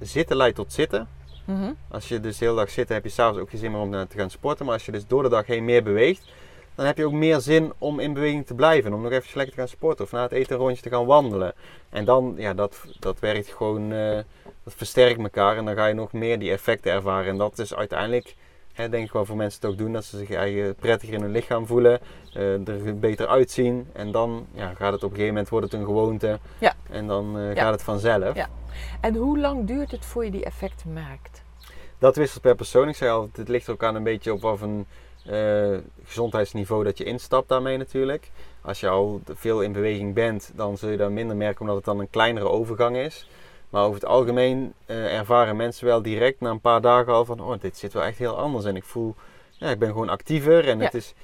[0.01, 1.09] zitten leidt tot zitten.
[1.47, 1.73] Mhm.
[1.89, 3.91] Als je dus de hele dag zit, heb je s'avonds ook geen zin meer om
[3.91, 4.65] te gaan sporten.
[4.65, 6.29] Maar als je dus door de dag heen meer beweegt,
[6.75, 8.93] dan heb je ook meer zin om in beweging te blijven.
[8.93, 11.07] Om nog even lekker te gaan sporten of na het eten een rondje te gaan
[11.07, 11.55] wandelen.
[11.91, 14.19] En dan, ja, dat, dat werkt gewoon, eh,
[14.65, 15.57] dat versterkt elkaar.
[15.57, 17.29] En dan ga je nog meer die effecten ervaren.
[17.31, 18.35] En dat is uiteindelijk,
[18.77, 21.21] hè, denk ik wel voor mensen het ook doen, dat ze zich eigen prettiger in
[21.21, 22.01] hun lichaam voelen.
[22.35, 23.89] eh, er beter uitzien.
[23.93, 26.39] En dan ja, gaat het op een gegeven moment, wordt het een gewoonte.
[26.59, 26.75] Ja.
[26.91, 27.63] En dan eh, Ja.
[27.63, 28.35] gaat het vanzelf.
[28.35, 28.49] Ja.
[29.01, 31.43] En hoe lang duurt het voor je die effecten merkt?
[31.99, 32.89] Dat wisselt per persoon.
[32.89, 34.87] Ik zei altijd, het ligt er ook aan een beetje op wat een
[35.27, 38.31] eh, gezondheidsniveau dat je instapt daarmee natuurlijk.
[38.61, 41.85] Als je al veel in beweging bent, dan zul je dat minder merken omdat het
[41.85, 43.29] dan een kleinere overgang is.
[43.77, 47.41] Maar over het algemeen eh, ervaren mensen wel direct na een paar dagen al van,
[47.41, 48.65] oh, dit zit wel echt heel anders.
[48.65, 49.15] En ik voel,
[49.51, 50.69] ja, ik ben gewoon actiever.
[50.69, 50.85] En Ja.
[50.85, 51.15] het, is,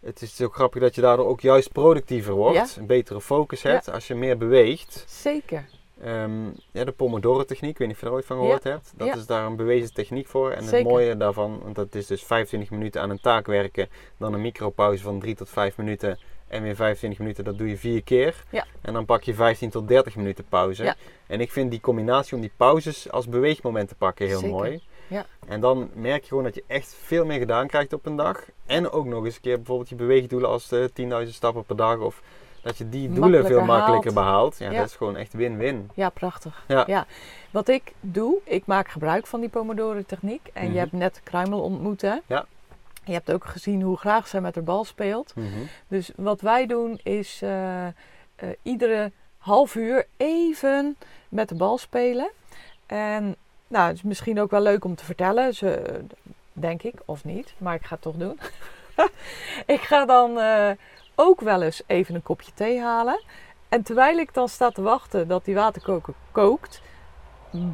[0.00, 2.74] het is ook grappig dat je daardoor ook juist productiever wordt.
[2.74, 2.80] Ja.
[2.80, 5.04] Een betere focus hebt als je meer beweegt.
[5.08, 5.64] Zeker.
[6.02, 8.92] Ehm, ja, de Pomodoro-techniek, ik weet niet of je er ooit van gehoord hebt.
[8.96, 10.50] Dat is daar een bewezen techniek voor.
[10.50, 10.78] En Zeker.
[10.78, 14.40] het mooie daarvan, want dat is dus 25 minuten aan een taak werken, dan een
[14.40, 16.18] micropauze van 3 tot 5 minuten
[16.52, 18.44] en weer 25 minuten, dat doe je vier keer.
[18.50, 18.64] Ja.
[18.80, 20.84] En dan pak je 15 tot 30 minuten pauze.
[20.84, 20.94] Ja.
[21.26, 24.54] En ik vind die combinatie om die pauzes als beweegmoment te pakken heel Zeker.
[24.56, 24.82] mooi.
[25.06, 25.26] Ja.
[25.48, 28.44] En dan merk je gewoon dat je echt veel meer gedaan krijgt op een dag.
[28.66, 30.90] En ook nog eens een keer bijvoorbeeld je beweegdoelen als de
[31.24, 32.22] 10.000 stappen per dag of
[32.62, 34.24] dat je die doelen Makkelijker veel makkelijker haalt.
[34.26, 34.58] behaalt.
[34.58, 34.78] Ja, Ja.
[34.78, 35.90] dat is gewoon echt win-win.
[35.94, 36.64] Ja, prachtig.
[36.68, 37.06] Ja.
[37.50, 40.50] Wat ik doe, ik maak gebruik van die Pomodoro-techniek.
[40.52, 40.72] En Mhm.
[40.72, 42.16] je hebt net Kruimel ontmoet, hè?
[42.26, 42.46] Ja.
[43.04, 45.32] Je hebt ook gezien hoe graag zij met haar bal speelt.
[45.36, 45.46] Mhm.
[45.88, 47.92] Dus wat wij doen is eh, eh,
[48.62, 50.96] iedere half uur even
[51.28, 52.30] met de bal spelen.
[52.86, 53.36] En
[53.68, 56.00] nou, het is misschien ook wel leuk om te vertellen, ze,
[56.52, 58.40] denk ik, of niet, maar ik ga het toch doen.
[59.76, 60.70] ik ga dan eh,
[61.14, 63.22] ook wel eens even een kopje thee halen.
[63.68, 66.80] En terwijl ik dan sta te wachten dat die waterkoker kookt,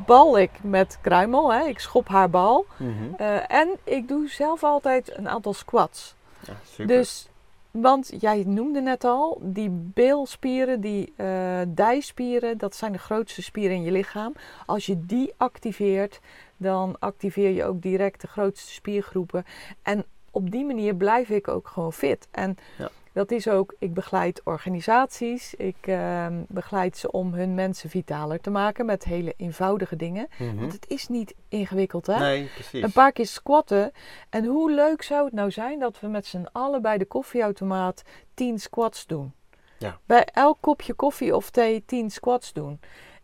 [0.06, 1.52] bal ik met kruimel.
[1.52, 1.64] Hè?
[1.64, 2.66] Ik schop haar bal.
[2.76, 2.92] Mhm.
[3.16, 6.14] Eh, en ik doe zelf altijd een aantal squats.
[6.40, 6.86] Ja, super.
[6.86, 7.28] Dus,
[7.70, 13.76] want jij noemde net al, die beelspieren, die eh dijspieren, dat zijn de grootste spieren
[13.76, 14.32] in je lichaam.
[14.66, 16.20] Als je die activeert,
[16.56, 19.44] dan activeer je ook direct de grootste spiergroepen.
[19.82, 22.28] En op die manier blijf ik ook gewoon fit.
[22.30, 22.88] En Ja.
[23.18, 28.50] Dat is ook, ik begeleid organisaties, ik ehm, begeleid ze om hun mensen vitaler te
[28.50, 30.28] maken met hele eenvoudige dingen.
[30.38, 30.56] Mhm.
[30.56, 32.18] Want het is niet ingewikkeld, hè?
[32.18, 32.82] Nee, precies.
[32.82, 33.92] Een paar keer squatten.
[34.30, 38.02] En hoe leuk zou het nou zijn dat we met z'n allen bij de koffieautomaat
[38.34, 39.32] 10 squats doen?
[39.78, 39.98] Ja.
[40.06, 42.80] Bij elk kopje koffie of thee 10 squats doen.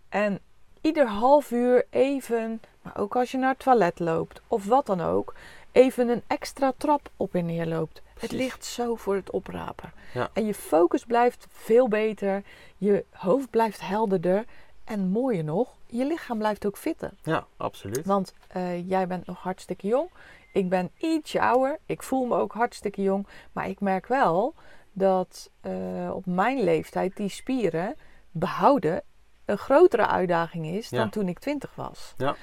[0.09, 0.39] En
[0.81, 5.01] ieder half uur even, maar ook als je naar het toilet loopt of wat dan
[5.01, 5.35] ook,
[5.75, 8.03] even een extra trap op en neer loopt.
[8.19, 9.93] Het ligt zo voor het oprapen.
[10.15, 10.31] Ja.
[10.33, 12.43] En je focus blijft veel beter,
[12.77, 14.45] je hoofd blijft helderder
[14.85, 17.11] en mooier nog, je lichaam blijft ook fitter.
[17.23, 18.07] Ja, absoluut.
[18.07, 20.09] Want eh, jij bent nog hartstikke jong.
[20.53, 21.79] Ik ben ietsje ouder.
[21.87, 23.27] Ik voel me ook hartstikke jong.
[23.53, 24.55] Maar ik merk wel
[24.93, 27.97] dat eh, op mijn leeftijd die spieren
[28.31, 29.03] behouden
[29.45, 32.15] een grotere uitdaging is dan toen ik 20 was.
[32.17, 32.37] Ja.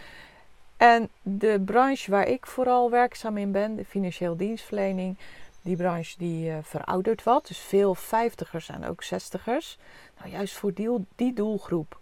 [0.81, 5.17] En de branche waar ik vooral werkzaam in ben, de financieel dienstverlening,
[5.61, 7.47] die branche die eh, veroudert wat.
[7.47, 9.77] Dus veel vijftigers en ook zestigers.
[10.19, 11.99] Nou, juist voor die, die doelgroep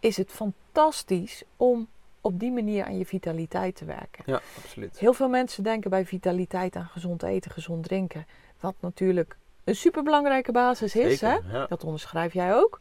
[0.00, 1.88] is het fantastisch om
[2.20, 4.22] op die manier aan je vitaliteit te werken.
[4.26, 4.98] Ja, absoluut.
[4.98, 8.26] Heel veel mensen denken bij vitaliteit aan gezond eten, gezond drinken.
[8.60, 11.20] Wat natuurlijk een superbelangrijke basis is.
[11.20, 11.36] Hè?
[11.52, 11.66] Ja.
[11.66, 12.80] Dat onderschrijf jij ook.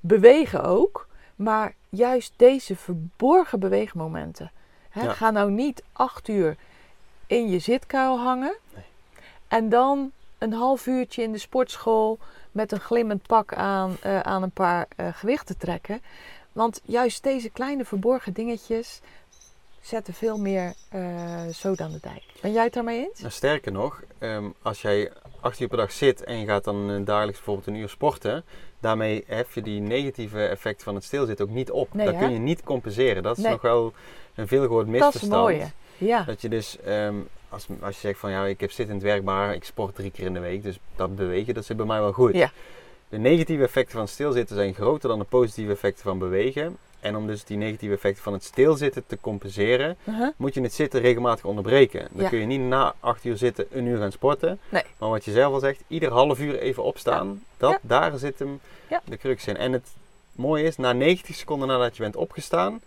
[0.00, 1.08] Bewegen ook.
[1.36, 4.50] Maar juist deze verborgen beweegmomenten.
[4.90, 5.02] Hè?
[5.02, 5.12] Ja.
[5.12, 6.56] Ga nou niet acht uur
[7.26, 8.56] in je zitkuil hangen.
[8.74, 8.84] Nee.
[9.48, 12.18] En dan een half uurtje in de sportschool
[12.52, 16.02] met een glimmend pak aan, eh, aan een paar eh, gewichten trekken.
[16.52, 19.00] Want juist deze kleine verborgen dingetjes
[19.80, 22.22] zetten veel meer eh zoden aan de dijk.
[22.40, 23.20] Ben jij het daarmee eens?
[23.20, 27.04] Nou, sterker nog, ehm, als jij acht uur per dag zit en je gaat dan
[27.04, 28.44] dagelijks bijvoorbeeld een uur sporten,
[28.80, 31.94] daarmee hef je die negatieve effecten van het stilzitten ook niet op.
[31.94, 32.20] Nee, dat hè?
[32.20, 33.22] kun je niet compenseren.
[33.22, 33.52] Dat is Nee.
[33.52, 33.92] nog wel
[34.34, 35.42] een veelgehoord Dat is het misverstand.
[35.42, 35.70] mooie.
[35.98, 37.14] Ja, Dat je dus, ehm,
[37.48, 40.26] als, als je zegt van ja, ik heb zittend werk, maar ik sport drie keer
[40.26, 42.34] in de week, dus dat bewegen, dat zit bij mij wel goed.
[42.34, 42.50] Ja.
[43.08, 46.76] De negatieve effecten van stilzitten zijn groter dan de positieve effecten van bewegen.
[47.00, 50.28] En om dus die negatieve effecten van het stilzitten te compenseren, uh-huh.
[50.36, 52.08] moet je het zitten regelmatig onderbreken.
[52.10, 52.28] Dan Ja.
[52.28, 54.58] kun je niet na acht uur zitten een uur gaan sporten.
[54.68, 54.82] Nee.
[54.98, 57.42] Maar wat je zelf al zegt, ieder half uur even opstaan.
[57.56, 57.78] Dat, Ja.
[57.82, 58.60] Daar zit hem
[59.04, 59.56] de crux in.
[59.56, 59.88] En het
[60.32, 62.80] mooie is, na 90 seconden nadat je bent opgestaan,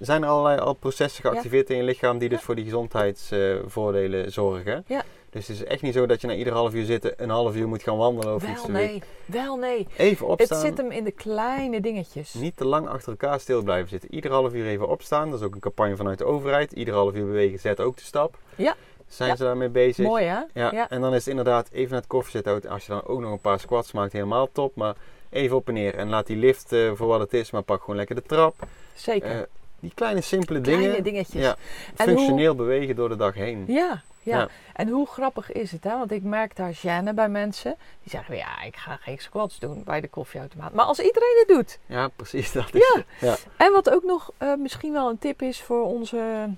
[0.00, 4.84] zijn er allerlei al processen geactiveerd in je lichaam die dus voor die gezondheidsvoordelen zorgen.
[4.86, 5.04] Ja.
[5.34, 7.56] Dus het is echt niet zo dat je na ieder half uur zitten een half
[7.56, 9.86] uur moet gaan wandelen of iets Wel te nee, wel nee.
[9.96, 10.58] Even opstaan.
[10.58, 12.34] Het zit hem in de kleine dingetjes.
[12.34, 14.14] Niet te lang achter elkaar stil blijven zitten.
[14.14, 15.30] Ieder half uur even opstaan.
[15.30, 16.72] Dat is ook een campagne vanuit de overheid.
[16.72, 18.36] Ieder half uur bewegen, zet ook de stap.
[18.56, 18.74] Ja.
[19.08, 19.36] Zijn Ja.
[19.36, 20.06] ze daarmee bezig?
[20.06, 20.40] Mooi hè?
[20.52, 20.70] Ja.
[20.72, 20.90] Ja.
[20.90, 22.68] En dan is het inderdaad even naar het koffiezet.
[22.68, 24.76] Als je dan ook nog een paar squats maakt, helemaal top.
[24.76, 24.94] Maar
[25.30, 25.94] even op en neer.
[25.94, 28.54] En laat die lift eh, voor wat het is, maar pak gewoon lekker de trap.
[28.94, 29.30] Zeker.
[29.30, 29.38] Eh,
[29.84, 31.02] die kleine simpele Kleine dingen.
[31.02, 31.42] dingetjes.
[31.42, 31.56] Ja,
[31.94, 33.64] functioneel bewegen door de dag heen.
[33.66, 34.48] Ja, ja, Ja.
[34.72, 35.90] En hoe grappig is het, hè?
[35.98, 37.76] Want ik merk daar gêne bij mensen.
[38.02, 40.72] Die zeggen, ja, ik ga geen squats doen bij de koffieautomaat.
[40.72, 41.78] Maar als iedereen het doet.
[41.86, 42.52] Ja, precies.
[42.52, 43.36] Dat is ja.
[43.56, 46.48] En wat ook nog eh, misschien wel een tip is voor onze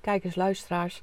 [0.00, 1.02] kijkers, luisteraars.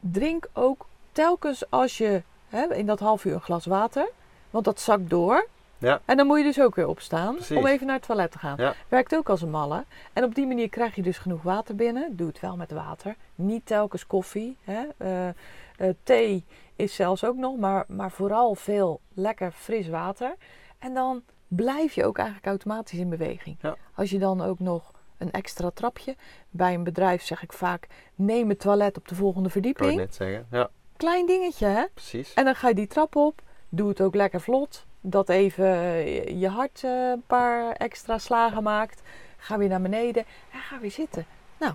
[0.00, 4.08] Drink ook telkens als je hè, in dat half uur een glas water.
[4.50, 5.46] Want dat zakt door.
[5.82, 6.00] Ja.
[6.04, 7.56] En dan moet je dus ook weer opstaan Precies.
[7.56, 8.56] om even naar het toilet te gaan.
[8.56, 8.74] Ja.
[8.88, 9.84] Werkt ook als een malle.
[10.12, 12.16] En op die manier krijg je dus genoeg water binnen.
[12.16, 13.16] Doe het wel met water.
[13.34, 14.56] Niet telkens koffie.
[14.64, 14.82] Hè.
[14.96, 15.34] Eh, eh,
[16.02, 16.44] thee
[16.76, 20.34] is zelfs ook nog, maar, maar vooral veel lekker fris water.
[20.78, 23.56] En dan blijf je ook eigenlijk automatisch in beweging.
[23.60, 23.76] Ja.
[23.94, 26.16] Als je dan ook nog een extra trapje.
[26.50, 29.96] Bij een bedrijf zeg ik vaak: neem het toilet op de volgende Ik verdieping.
[29.96, 30.46] net zeggen.
[30.50, 31.84] Ja, Klein dingetje, hè?
[31.94, 32.34] precies.
[32.34, 33.42] En dan ga je die trap op.
[33.68, 34.86] Doe het ook lekker vlot.
[35.04, 39.02] Dat even eh, je hart eh, een paar extra slagen maakt.
[39.36, 41.26] Ga weer naar beneden en ga weer zitten.
[41.58, 41.72] Nou,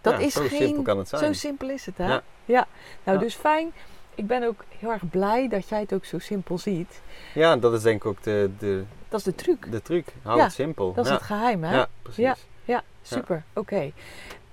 [0.00, 0.58] dat Ja, is zo geen.
[0.58, 1.24] simpel kan het zijn.
[1.24, 2.06] Zo simpel is het, hè?
[2.06, 2.22] Ja.
[2.44, 2.66] Ja.
[3.04, 3.24] Nou, Ja.
[3.24, 3.72] dus fijn.
[4.14, 7.00] Ik ben ook heel erg blij dat jij het ook zo simpel ziet.
[7.34, 9.70] Ja, dat is denk ik ook de, de, Dat is de truc.
[9.72, 10.06] de truc.
[10.22, 10.92] Hou Ja, het simpel.
[10.94, 11.74] Dat is het geheim, hè?
[11.76, 12.22] Ja, precies.
[12.24, 12.36] Ja.
[12.64, 13.42] Ja, super.
[13.52, 13.92] Oké.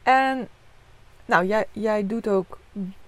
[0.03, 0.47] En
[1.25, 2.57] nou, jij, jij doet ook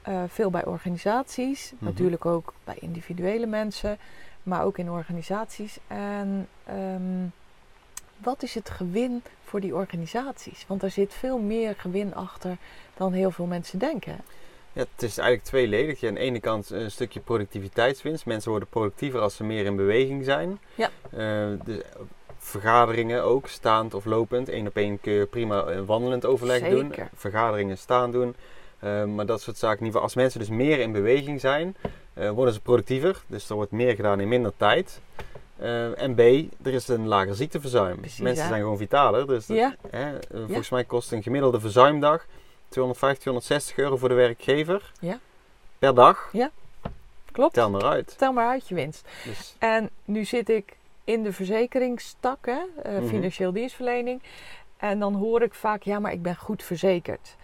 [0.02, 1.72] eh, veel bij organisaties.
[1.76, 1.86] Mhm.
[1.86, 3.98] Natuurlijk ook bij individuele mensen.
[4.44, 5.78] Maar ook in organisaties.
[5.88, 7.28] En ehm,
[8.18, 10.66] wat is het gewin voor die organisaties?
[10.68, 12.58] Want er zit veel meer gewin achter
[12.98, 14.18] dan heel veel mensen denken.
[14.74, 16.00] Ja, het is eigenlijk tweeledig.
[16.00, 18.26] Je aan de ene kant een stukje productiviteitswinst.
[18.26, 20.60] Mensen worden productiever als ze meer in beweging zijn.
[20.76, 20.90] Ja.
[21.12, 21.82] Eh, dus
[22.38, 24.50] vergaderingen ook, staand of lopend.
[24.50, 26.88] Eén op één kun je prima eh, wandelend overleg doen.
[26.88, 27.10] Zeker.
[27.16, 28.36] Vergaderingen staan doen.
[28.80, 29.80] Eh, maar dat soort zaken.
[29.80, 31.76] In ieder geval, als mensen dus meer in beweging zijn,
[32.14, 33.22] eh, worden ze productiever.
[33.28, 35.02] Dus er wordt meer gedaan in minder tijd.
[35.58, 36.20] Eh, en B,
[36.66, 38.00] er is een lager ziekteverzuim.
[38.00, 38.50] Precies, mensen ja.
[38.50, 39.28] zijn gewoon vitaler.
[39.28, 42.26] Dus dat- Ja, Hè, eh, volgens mij kost een gemiddelde verzuimdag
[42.70, 44.92] 250, 260 euro voor de werkgever.
[45.00, 45.20] Ja.
[45.80, 46.32] Per dag.
[47.32, 47.54] klopt.
[47.54, 48.18] Tel maar uit.
[48.18, 49.08] Tel maar uit je winst.
[49.26, 53.08] Dus, En nu zit ik in de verzekeringstak, hè, Mhm.
[53.08, 54.22] financieel dienstverlening.
[54.78, 57.36] En dan hoor ik vaak, ja, maar ik ben goed verzekerd.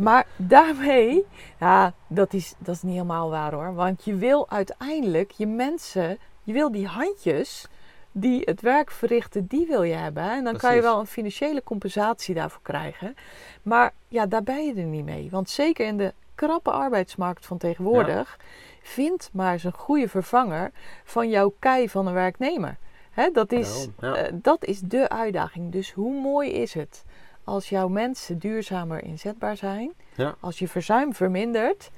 [0.00, 1.26] Maar daarmee,
[1.60, 3.74] ja, dat is, dat is niet helemaal waar hoor.
[3.74, 7.68] Want je wil uiteindelijk je mensen, je wil die handjes
[8.12, 10.30] die het werk verrichten, die wil je hebben.
[10.30, 13.14] En dan kan je wel een financiële compensatie daarvoor krijgen.
[13.62, 15.28] Maar ja, daar ben je er niet mee.
[15.30, 18.38] Want zeker in de krappe arbeidsmarkt van tegenwoordig,
[18.82, 20.70] vind maar eens een goede vervanger
[21.04, 22.76] van jouw kei van een werknemer.
[23.10, 24.14] Hè, dat, is, ja.
[24.14, 25.72] eh, dat is de uitdaging.
[25.72, 27.04] Dus hoe mooi is het
[27.50, 29.92] als jouw mensen duurzamer inzetbaar zijn?
[30.14, 30.34] Ja.
[30.40, 31.90] Als je verzuim vermindert.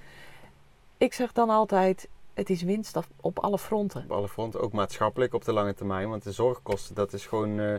[0.99, 4.03] Ik zeg dan altijd, het is winst op, alle fronten.
[4.05, 6.09] Op alle fronten, ook maatschappelijk op de lange termijn.
[6.09, 7.75] Want de zorgkosten, dat is gewoon eh,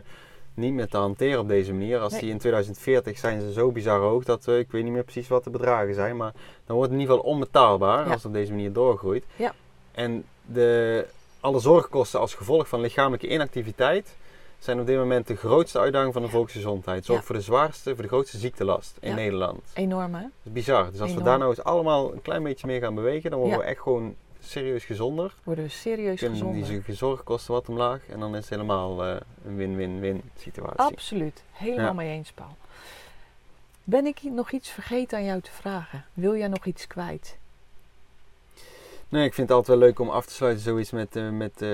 [0.54, 1.98] niet meer te hanteren op deze manier.
[2.00, 2.20] Als Nee.
[2.20, 5.28] die in 2040 zijn ze zo bizar hoog dat we, ik weet niet meer precies
[5.28, 6.32] wat de bedragen zijn, maar
[6.66, 8.12] dan wordt het in ieder geval onbetaalbaar Ja.
[8.12, 9.24] als het op deze manier doorgroeit.
[9.36, 9.54] Ja.
[9.92, 11.06] En de,
[11.40, 14.16] alle zorgkosten als gevolg van lichamelijke inactiviteit
[14.64, 17.04] zijn op dit moment de grootste uitdaging van de volksgezondheid.
[17.04, 17.24] Zorg Ja.
[17.26, 19.14] voor de zwaarste, voor de grootste ziektelast in Ja.
[19.16, 19.60] Nederland.
[19.74, 20.20] Enorm hè?
[20.20, 20.90] Dat is bizar.
[20.90, 21.16] Dus als Enorm.
[21.24, 23.80] we daar nou eens allemaal een klein beetje mee gaan bewegen, dan worden we echt
[23.80, 25.34] gewoon serieus gezonder.
[25.42, 26.82] Worden we serieus Kunnen gezonder.
[26.86, 30.80] die zorgkosten wat omlaag en dan is het helemaal eh, een win-win-win situatie.
[30.80, 31.42] Absoluut.
[31.52, 32.56] Helemaal mee eens, Paul.
[33.84, 36.04] Ben ik nog iets vergeten aan jou te vragen?
[36.14, 37.36] Wil jij nog iets kwijt?
[39.08, 41.62] Nee, ik vind het altijd wel leuk om af te sluiten zoiets met, eh, met
[41.62, 41.68] eh,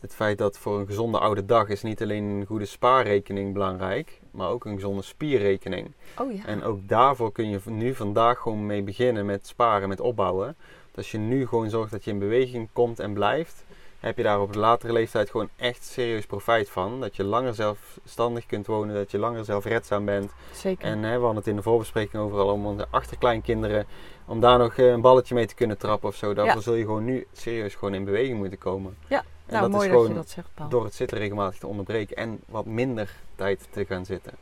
[0.00, 4.20] het feit dat voor een gezonde oude dag is niet alleen een goede spaarrekening belangrijk,
[4.30, 5.92] maar ook een gezonde spierrekening.
[6.18, 6.44] Oh ja.
[6.46, 10.56] En ook daarvoor kun je nu vandaag gewoon mee beginnen met sparen, met opbouwen.
[10.86, 13.64] Dat als je nu gewoon zorgt dat je in beweging komt en blijft,
[14.00, 17.00] heb je daar op de latere leeftijd gewoon echt serieus profijt van.
[17.00, 20.32] Dat je langer zelfstandig kunt wonen, dat je langer zelfredzaam bent.
[20.52, 20.86] Zeker.
[20.88, 23.86] En hè, we hadden het in de voorbespreking overal om onze achterkleinkinderen,
[24.26, 26.34] om daar nog eh, een balletje mee te kunnen trappen of zo.
[26.34, 26.60] Daarvoor Ja.
[26.62, 28.96] zul je gewoon nu serieus gewoon in beweging moeten komen.
[29.08, 30.68] Ja, en nou, dat mooi is dat je dat zegt, Paul.
[30.68, 34.32] door het zitten regelmatig te onderbreken en wat minder tijd te gaan zitten.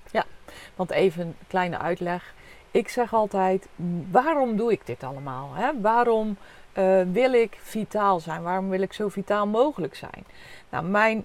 [0.76, 2.34] Want even een kleine uitleg.
[2.70, 3.66] Ik zeg altijd,
[4.10, 5.50] waarom doe ik dit allemaal?
[5.52, 5.80] Hè?
[5.80, 6.36] Waarom
[6.72, 8.42] eh, wil ik vitaal zijn?
[8.42, 10.24] Waarom wil ik zo vitaal mogelijk zijn?
[10.68, 11.24] Nou, mijn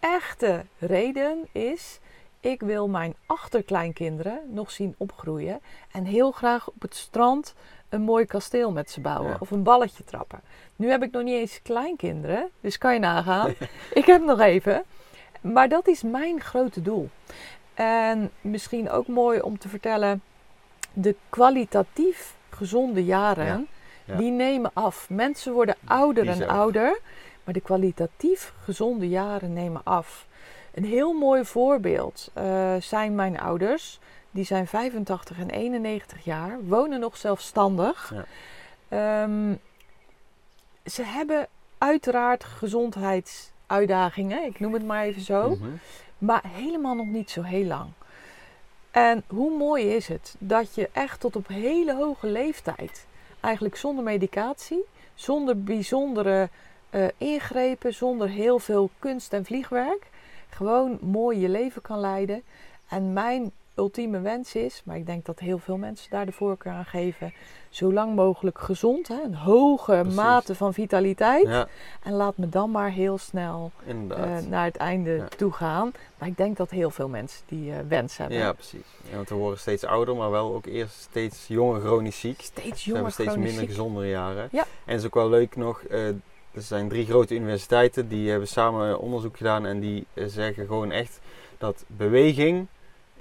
[0.00, 2.00] echte reden is,
[2.50, 5.60] ik wil mijn achterkleinkinderen nog zien opgroeien.
[5.92, 7.54] En heel graag op het strand
[7.88, 9.30] een mooi kasteel met ze bouwen.
[9.30, 9.36] Ja.
[9.40, 10.40] Of een balletje trappen.
[10.76, 13.54] Nu heb ik nog niet eens kleinkinderen, dus kan je nagaan.
[14.00, 14.84] ik heb nog even.
[15.40, 17.08] Maar dat is mijn grote doel.
[17.74, 20.22] En misschien ook mooi om te vertellen,
[20.92, 23.62] de kwalitatief gezonde jaren, Ja,
[24.04, 24.16] ja.
[24.16, 25.10] die nemen af.
[25.10, 27.00] Mensen worden ouder en ouder,
[27.44, 30.26] maar de kwalitatief gezonde jaren nemen af.
[30.76, 33.98] Een heel mooi voorbeeld eh, zijn mijn ouders.
[34.30, 38.12] Die zijn 85 en 91 jaar, wonen nog zelfstandig.
[38.14, 38.24] Ja.
[38.88, 39.54] Ehm,
[40.84, 41.48] ze hebben
[41.78, 45.50] uiteraard gezondheidsuitdagingen, ik noem het maar even zo.
[45.50, 45.68] Mhm.
[46.18, 47.90] Maar helemaal nog niet zo heel lang.
[48.90, 53.06] En hoe mooi is het dat je echt tot op hele hoge leeftijd,
[53.40, 56.48] eigenlijk zonder medicatie, zonder bijzondere
[56.90, 60.06] eh, ingrepen, zonder heel veel kunst en vliegwerk,
[60.48, 62.42] gewoon mooi je leven kan leiden.
[62.88, 66.72] En mijn ultieme wens is, maar ik denk dat heel veel mensen daar de voorkeur
[66.72, 67.32] aan geven,
[67.68, 70.14] zo lang mogelijk gezond, hè, een hoge Precies.
[70.14, 71.46] mate van vitaliteit.
[71.48, 71.66] Ja,
[72.02, 73.94] En laat me dan maar heel snel eh,
[74.48, 75.28] naar het einde Ja.
[75.36, 75.92] toe gaan.
[76.18, 78.36] Maar ik denk dat heel veel mensen die eh, wens hebben.
[78.38, 78.86] Ja, precies.
[79.10, 82.40] Ja, want we worden steeds ouder, maar wel ook eerst steeds jonger chronisch ziek.
[82.40, 83.68] Steeds jonger, hebben steeds minder ziek.
[83.68, 84.48] gezondere jaren.
[84.52, 84.62] Ja.
[84.62, 86.00] En het is ook wel leuk nog, eh,
[86.56, 90.90] er zijn drie grote universiteiten die hebben samen onderzoek gedaan en die eh, zeggen gewoon
[90.90, 91.20] echt
[91.58, 92.66] dat beweging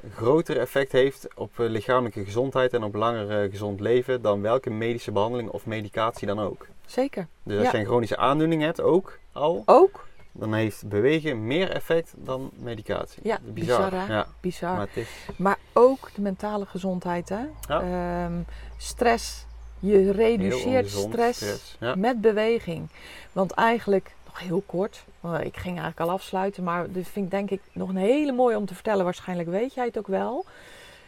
[0.04, 4.42] een groter effect heeft op eh, lichamelijke gezondheid en op langer eh, gezond leven dan
[4.42, 6.68] welke medische behandeling of medicatie dan ook.
[6.86, 7.28] Zeker.
[7.44, 7.72] Dus als Ja.
[7.72, 13.20] je een chronische aandoening hebt, ook al, Ook dan heeft bewegen meer effect dan medicatie.
[13.24, 13.90] Ja, bizar.
[13.90, 14.76] bizar, ja, bizar.
[14.76, 15.10] maar het is...
[15.36, 17.30] Maar ook de mentale gezondheid.
[17.30, 17.42] Hè?
[17.68, 17.82] Ja.
[17.82, 18.42] Ehm,
[18.78, 19.46] stress.
[19.80, 21.96] Je reduceert stress, stress, ja.
[21.96, 22.88] met beweging.
[23.32, 27.50] Want eigenlijk, nog heel kort, ik ging eigenlijk al afsluiten, maar dit vind ik denk
[27.50, 29.04] ik nog een hele mooie om te vertellen.
[29.04, 30.46] Waarschijnlijk weet jij het ook wel.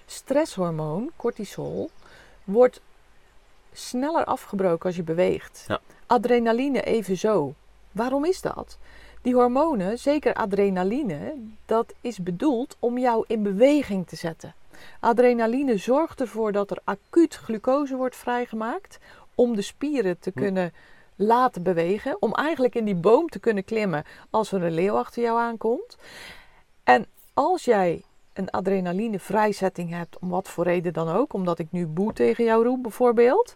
[0.05, 1.89] Stresshormoon, cortisol,
[2.43, 2.81] wordt
[3.73, 5.65] sneller afgebroken als je beweegt.
[5.67, 5.79] Ja.
[6.05, 7.53] Adrenaline evenzo.
[7.91, 8.77] Waarom is dat?
[9.21, 11.33] Die hormonen, zeker adrenaline,
[11.65, 14.53] dat is bedoeld om jou in beweging te zetten.
[14.99, 18.97] Adrenaline zorgt ervoor dat er acuut glucose wordt vrijgemaakt
[19.35, 20.39] om de spieren te Hm.
[20.39, 20.73] kunnen
[21.15, 25.23] laten bewegen, om eigenlijk in die boom te kunnen klimmen als er een leeuw achter
[25.23, 25.97] jou aankomt.
[26.83, 28.03] En als jij
[28.33, 32.43] een adrenaline vrijzetting hebt, om wat voor reden dan ook, omdat ik nu boe tegen
[32.43, 33.55] jou roep bijvoorbeeld,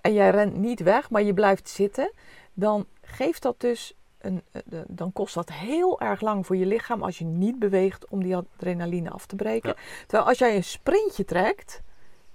[0.00, 2.12] en jij rent niet weg, maar je blijft zitten,
[2.52, 7.02] dan geeft dat dus een, eh, dan kost dat heel erg lang voor je lichaam
[7.02, 9.68] als je niet beweegt om die adrenaline af te breken.
[9.76, 9.82] Ja.
[10.06, 11.82] Terwijl als jij een sprintje trekt,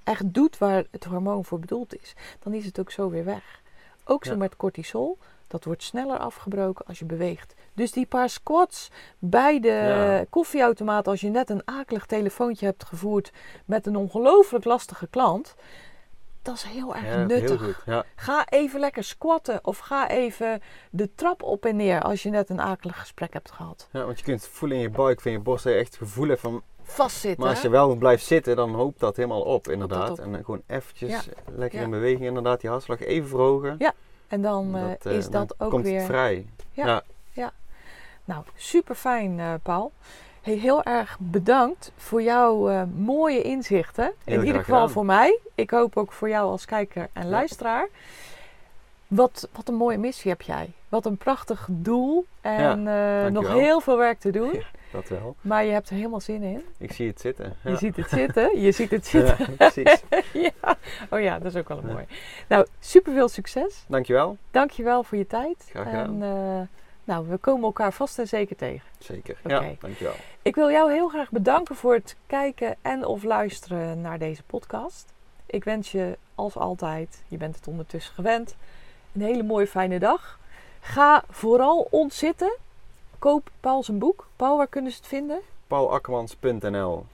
[0.03, 3.61] echt doet waar het hormoon voor bedoeld is, dan is het ook zo weer weg.
[4.05, 4.37] Ook zo Ja.
[4.37, 5.17] met cortisol,
[5.47, 7.53] dat wordt sneller afgebroken als je beweegt.
[7.73, 10.25] Dus die paar squats bij de Ja.
[10.29, 13.31] koffieautomaat, als je net een akelig telefoontje hebt gevoerd
[13.65, 15.55] met een ongelooflijk lastige klant,
[16.45, 17.61] dat is heel erg Ja, heel nuttig.
[17.63, 17.75] goed.
[17.85, 18.03] Ja.
[18.15, 22.49] Ga even lekker squatten of ga even de trap op en neer als je net
[22.49, 23.87] een akelig gesprek hebt gehad.
[23.91, 25.97] ja, want je kunt voelen in je buik, van je borst, dat je echt het
[25.97, 26.61] gevoel hebt van...
[26.87, 27.41] Vastzitten.
[27.43, 30.09] Maar als je wel blijft zitten, dan hoopt dat helemaal op, inderdaad.
[30.09, 30.19] op.
[30.19, 31.21] En dan gewoon eventjes Ja.
[31.55, 31.85] lekker Ja.
[31.85, 33.75] in beweging, inderdaad, die hartslag even verhogen.
[33.79, 33.93] Ja.
[34.27, 36.01] En dan uh, Dat, eh, is dan dat ook komt weer.
[36.01, 36.45] vrij.
[36.71, 37.03] Ja.
[38.27, 39.91] Nou, super fijn, Paul.
[40.45, 44.11] Hey, heel erg bedankt voor jouw eh, mooie inzichten.
[44.23, 44.93] Heel In ieder geval gedaan.
[44.93, 45.39] voor mij.
[45.55, 47.87] Ik hoop ook voor jou als kijker en luisteraar.
[49.07, 50.71] Wat, wat een mooie missie heb jij.
[50.89, 52.25] Wat een prachtig doel.
[52.41, 54.51] En eh, nog heel veel werk te doen.
[54.91, 54.99] Ja.
[55.01, 55.35] Dat wel.
[55.41, 56.63] Maar je hebt er helemaal zin in.
[56.77, 57.55] Ik zie het zitten.
[57.63, 58.59] Je ziet het zitten.
[58.61, 59.35] Je ziet het zitten.
[59.39, 60.03] Ja, precies.
[60.33, 60.77] ja.
[61.09, 62.05] Oh ja, dat is ook wel een mooi.
[62.47, 63.83] Nou, super veel succes.
[63.87, 64.37] Dankjewel.
[64.51, 65.65] Dankjewel voor je tijd.
[65.69, 66.69] Graag en gedaan.
[67.05, 68.87] Nou, we komen elkaar vast en zeker tegen.
[68.99, 69.37] Zeker.
[69.43, 69.53] Oké.
[69.53, 70.13] Ja, dankjewel.
[70.41, 75.13] Ik wil jou heel graag bedanken voor het kijken en of luisteren naar deze podcast.
[75.45, 78.55] Ik wens je als altijd, je bent het ondertussen gewend,
[79.13, 80.39] een hele mooie fijne dag.
[80.79, 82.55] Ga vooral ontzitten.
[83.19, 84.27] Koop Paul zijn boek.
[84.35, 85.39] Paul, waar kunnen ze het vinden?
[85.67, 87.05] PaulAkkermans.nl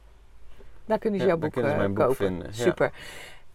[0.86, 2.16] Daar kunnen ze Ja, jouw daar boek, kunnen ze eh, mijn boek kopen.
[2.16, 2.92] vinden, ja.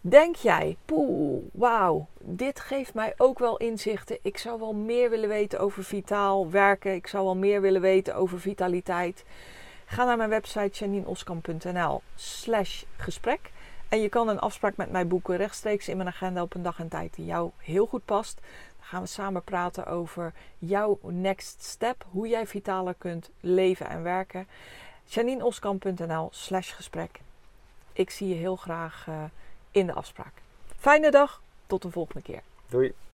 [0.08, 4.18] Denk jij, poeh, wauw, dit geeft mij ook wel inzichten.
[4.22, 6.94] Ik zou wel meer willen weten over vitaal werken.
[6.94, 9.24] Ik zou wel meer willen weten over vitaliteit.
[9.86, 13.50] Ga naar mijn website janineoskamp.nl slash gesprek.
[13.88, 16.78] En je kan een afspraak met mij boeken rechtstreeks in mijn agenda op een dag
[16.78, 18.40] en tijd die jou heel goed past.
[18.76, 22.04] Dan gaan we samen praten over jouw next step.
[22.10, 24.46] Hoe jij vitaler kunt leven en werken.
[25.04, 27.20] janineoskamp.nl slash gesprek.
[27.92, 29.24] Ik zie je heel graag eh,
[29.76, 30.32] in de afspraak.
[30.78, 32.42] Fijne dag, tot de volgende keer.
[32.68, 32.94] Doei.